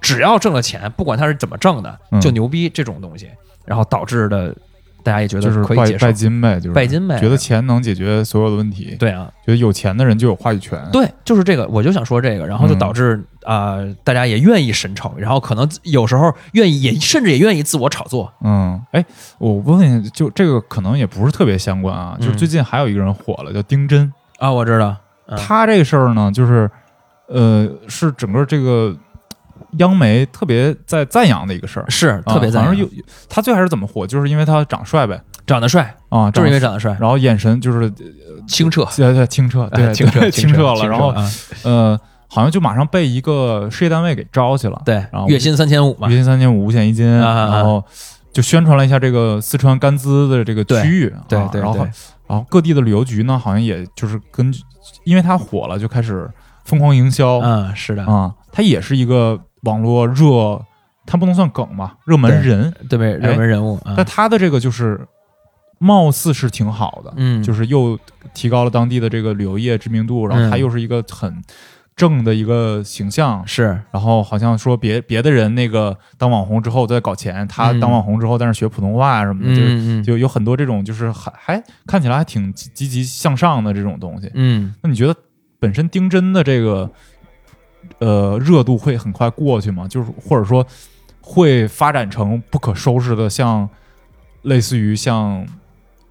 [0.00, 2.20] 只要挣了钱，不管他是怎么挣的，嗯。
[2.20, 3.28] 就牛逼这种东西，
[3.64, 4.54] 然后导致的
[5.02, 6.12] 大家也觉得就是可以拜。
[6.12, 10.78] 金呗，就是拜金呗觉得钱能解决所有的问题，对啊，觉得有钱的人就有话语权。
[10.92, 18.32] 对，就是这个，我就想说这个，然后就嗯导致啊、呃大家也愿意神丑，然后可能有时候愿意也甚至也愿意自我炒作。
[18.44, 19.04] 嗯，哎，
[19.38, 24.12] 我问问，就这个可能也不是特别相关啊，就是嗯最近还有一个人火了，叫丁真。
[24.38, 24.96] 啊，我知道，
[25.26, 26.70] 嗯他这个事儿呢，就是
[27.28, 28.94] 呃，是整个这个
[29.78, 31.86] 央媒特别在赞扬的一个事儿。
[31.88, 32.66] 是啊特别赞扬。
[32.66, 32.88] 好像有
[33.28, 37.92] 他最开始怎么火，就是因为他长帅呗，长得帅，啊，就是因为长长得帅，然后眼神就是
[38.46, 41.30] 清澈，对对清澈，对哎清澈，清澈了，清然后啊。
[41.64, 46.08] 呃，好像就马上被一个事业单位给招去了，对然后，月薪三千五嘛。
[46.08, 47.82] 月，薪三千五，五险一金，然后
[48.32, 51.82] 就宣传了一下这个四川甘孜的这个区域，对对啊然后对，
[52.28, 54.62] 然后各地的旅游局呢，好像也就是根据，
[55.04, 56.30] 因为它火了，就开始
[56.64, 57.40] 疯狂营销。
[57.40, 60.64] 啊、嗯，是的，啊它也是一个网络热，
[61.06, 65.06] 它不能算梗吧，热门人，对不对，热门人物啊但，他的这个就是
[65.78, 67.98] 貌似是挺好的，嗯，就是又
[68.34, 71.42] 提高了当地的这个旅游业知名度，然后它嗯又是一个很
[71.96, 77.80] 正的一个形象，是，然后好像说别别的人那个当网红之后在搞钱，他嗯。
[77.80, 84.30] 当网红之后但是学普通话什么的，就就有很多这种就是还还看起来还挺积积极向上的这种东西。
[84.34, 85.14] 嗯，那你觉得
[85.58, 86.90] 本身丁真的这个
[87.98, 89.86] 呃热度会很快过去吗？
[89.88, 90.66] 就是或者说
[91.20, 93.68] 会发展成不可收拾的像
[94.42, 95.46] 类似于像。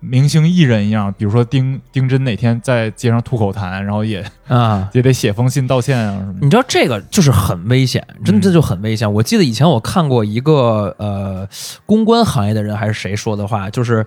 [0.01, 4.87] 明星艺人一样，比如说丁丁真哪天在街上吐口痰，然后也啊。
[4.95, 6.35] 也得写封信道歉啊什么。
[6.39, 9.13] 你知道这个就是很危险，真的嗯这就很危险。
[9.13, 11.45] 我记得以前我看过一个呃
[11.85, 14.05] 公关行业的人还是谁说的话，就是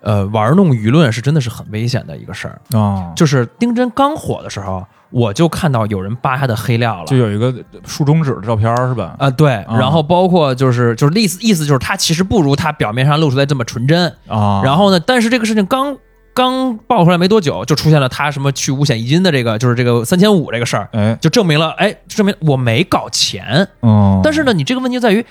[0.00, 2.58] 呃玩弄舆论是真的是很危险的一个事儿。
[2.80, 7.54] 啊，就是丁真刚火的时候，我就看到有人扒他的黑料了，就有一个
[7.84, 9.16] 竖中指的照片是吧？
[9.18, 15.96] 啊、对，然后包括就是就是意思意思就是他其实不如他表面上露出来这么纯真，啊，然后呢，但是这个事情刚
[16.34, 25.24] 刚爆出来没多久，就出现了他什么去五险一金的这个就是这个三千五这个事儿，哎，就证明了哎，证明我没搞钱，嗯，但是呢，你这个问题在于。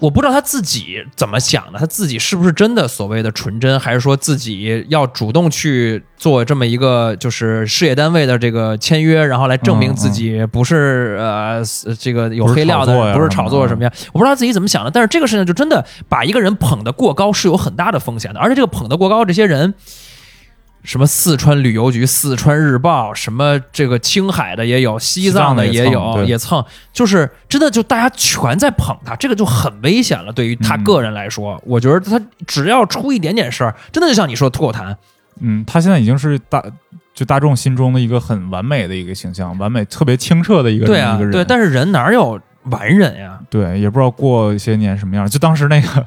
[0.00, 11.62] 我不知道他自己怎么想的，他自己是不是真的所谓的纯真，还是说自己要主动去做这么一个就是事业单位的这个签约，然后来证明自己不是、呃
[11.98, 13.92] 这个有黑料的不是炒作什么呀？
[14.12, 19.74] 我不知道他自己怎么想的，但是这个事情就真的把一个人捧得过高是有很大的风险的，而且这个捧得过高，这些人。
[20.82, 30.32] 什么四川旅游局、四川日报，什么这个青海的也有，西藏的也有，也蹭，就是真的就大家全在捧他，这个就很危险了。
[30.32, 34.96] 对于他嗯个人来说，我觉得他只要出一点点事儿，真的就像你说的吐口痰，
[35.40, 36.64] 嗯，他现在已经是大
[37.14, 43.38] 就大众心中的一个很完美的一个形象，完美特别清澈的一个对啊一个，人，对，但是人哪有完人呀？
[43.50, 45.28] 对也不知道过一些年什么样。
[45.28, 46.06] 就当时那个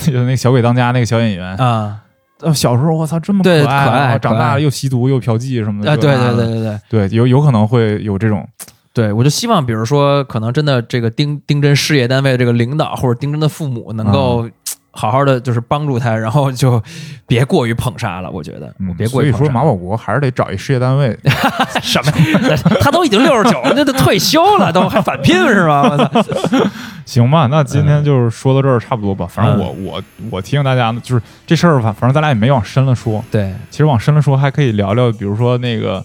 [0.00, 1.98] 就 那个小鬼当家那个小演员，啊
[2.40, 8.46] 呃，小时候我操这么可爱，可爱长大了又吸毒又嫖妓什么的，啊，对对对对对对，有有可能会有这种
[8.92, 14.48] 对，我就希望，比如说，可能真的这个丁丁真事业单位这个领导或者丁真的父母能够。
[14.96, 16.82] 好好的就是帮助他，然后就
[17.26, 18.30] 别过于捧杀了。
[18.30, 19.38] 我觉得，嗯，别过于捧杀。
[19.38, 21.16] 所以说马保国还是得找一事业单位，
[21.82, 22.12] 什么？
[22.80, 25.82] 他都已经六十九了，那都退休了，都还返聘是吧？
[25.82, 26.70] 我操！
[27.04, 27.46] 行吧？
[27.50, 29.26] 那今天就是说到这儿差不多吧。
[29.30, 33.22] 反正嗯我我我提醒大家呢，就是这事儿，反反正咱俩也没往深了说。
[33.30, 36.04] 对，其实往深了说，还可以聊聊，比如说那个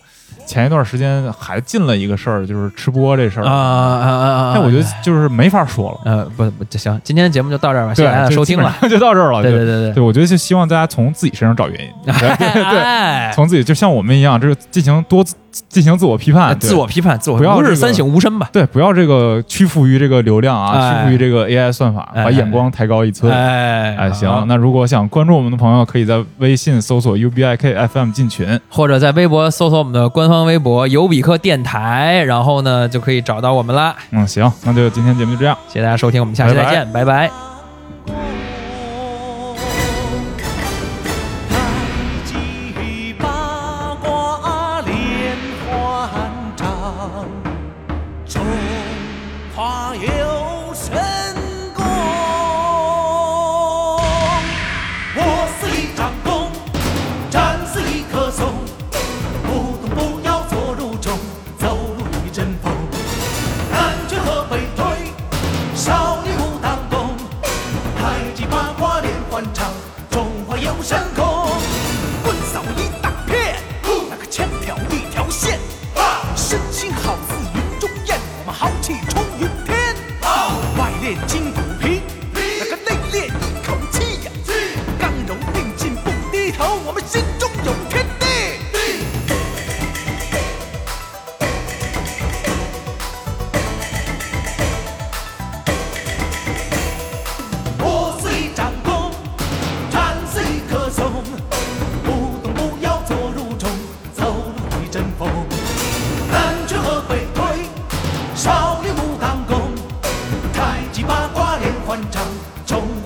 [0.51, 4.53] 前一段时间还进了一个事儿，就是吃播这事儿啊啊啊啊！
[4.53, 5.99] 那，我觉得就是没法说了。
[6.03, 8.75] 呃，不不，就行，今天的节目就到这儿吧，谢谢大家收听了。
[8.89, 9.41] 就到这儿了。
[9.41, 15.35] 对对对对对，我觉得就希望大家从自己身上找原因， 对从自己就像我们一样，这个进行多自
[15.69, 18.49] 进行自我批判，自我批判，自我不要这个吾日三省吾身吧。
[18.51, 23.31] 对，不要这个屈服于这个流量啊，哎屈服于这个 AI 算法，哎把眼光抬高一寸。
[23.31, 28.59] 哎哎，行好，那如果想关注我们的朋友，可以在微信搜索 UBIK FM 进群。
[28.69, 33.95] 或者在微博搜索我们的官方微博“尤比克电台”，然后呢就可以找到我们啦。
[34.11, 35.57] 嗯，行，那就今天节目就这样。
[35.67, 37.50] 谢谢大家收听，我们下期再见，拜拜太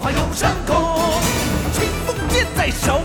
[0.05, 1.19] 怕有伤口，
[1.73, 3.01] 清风剑在手。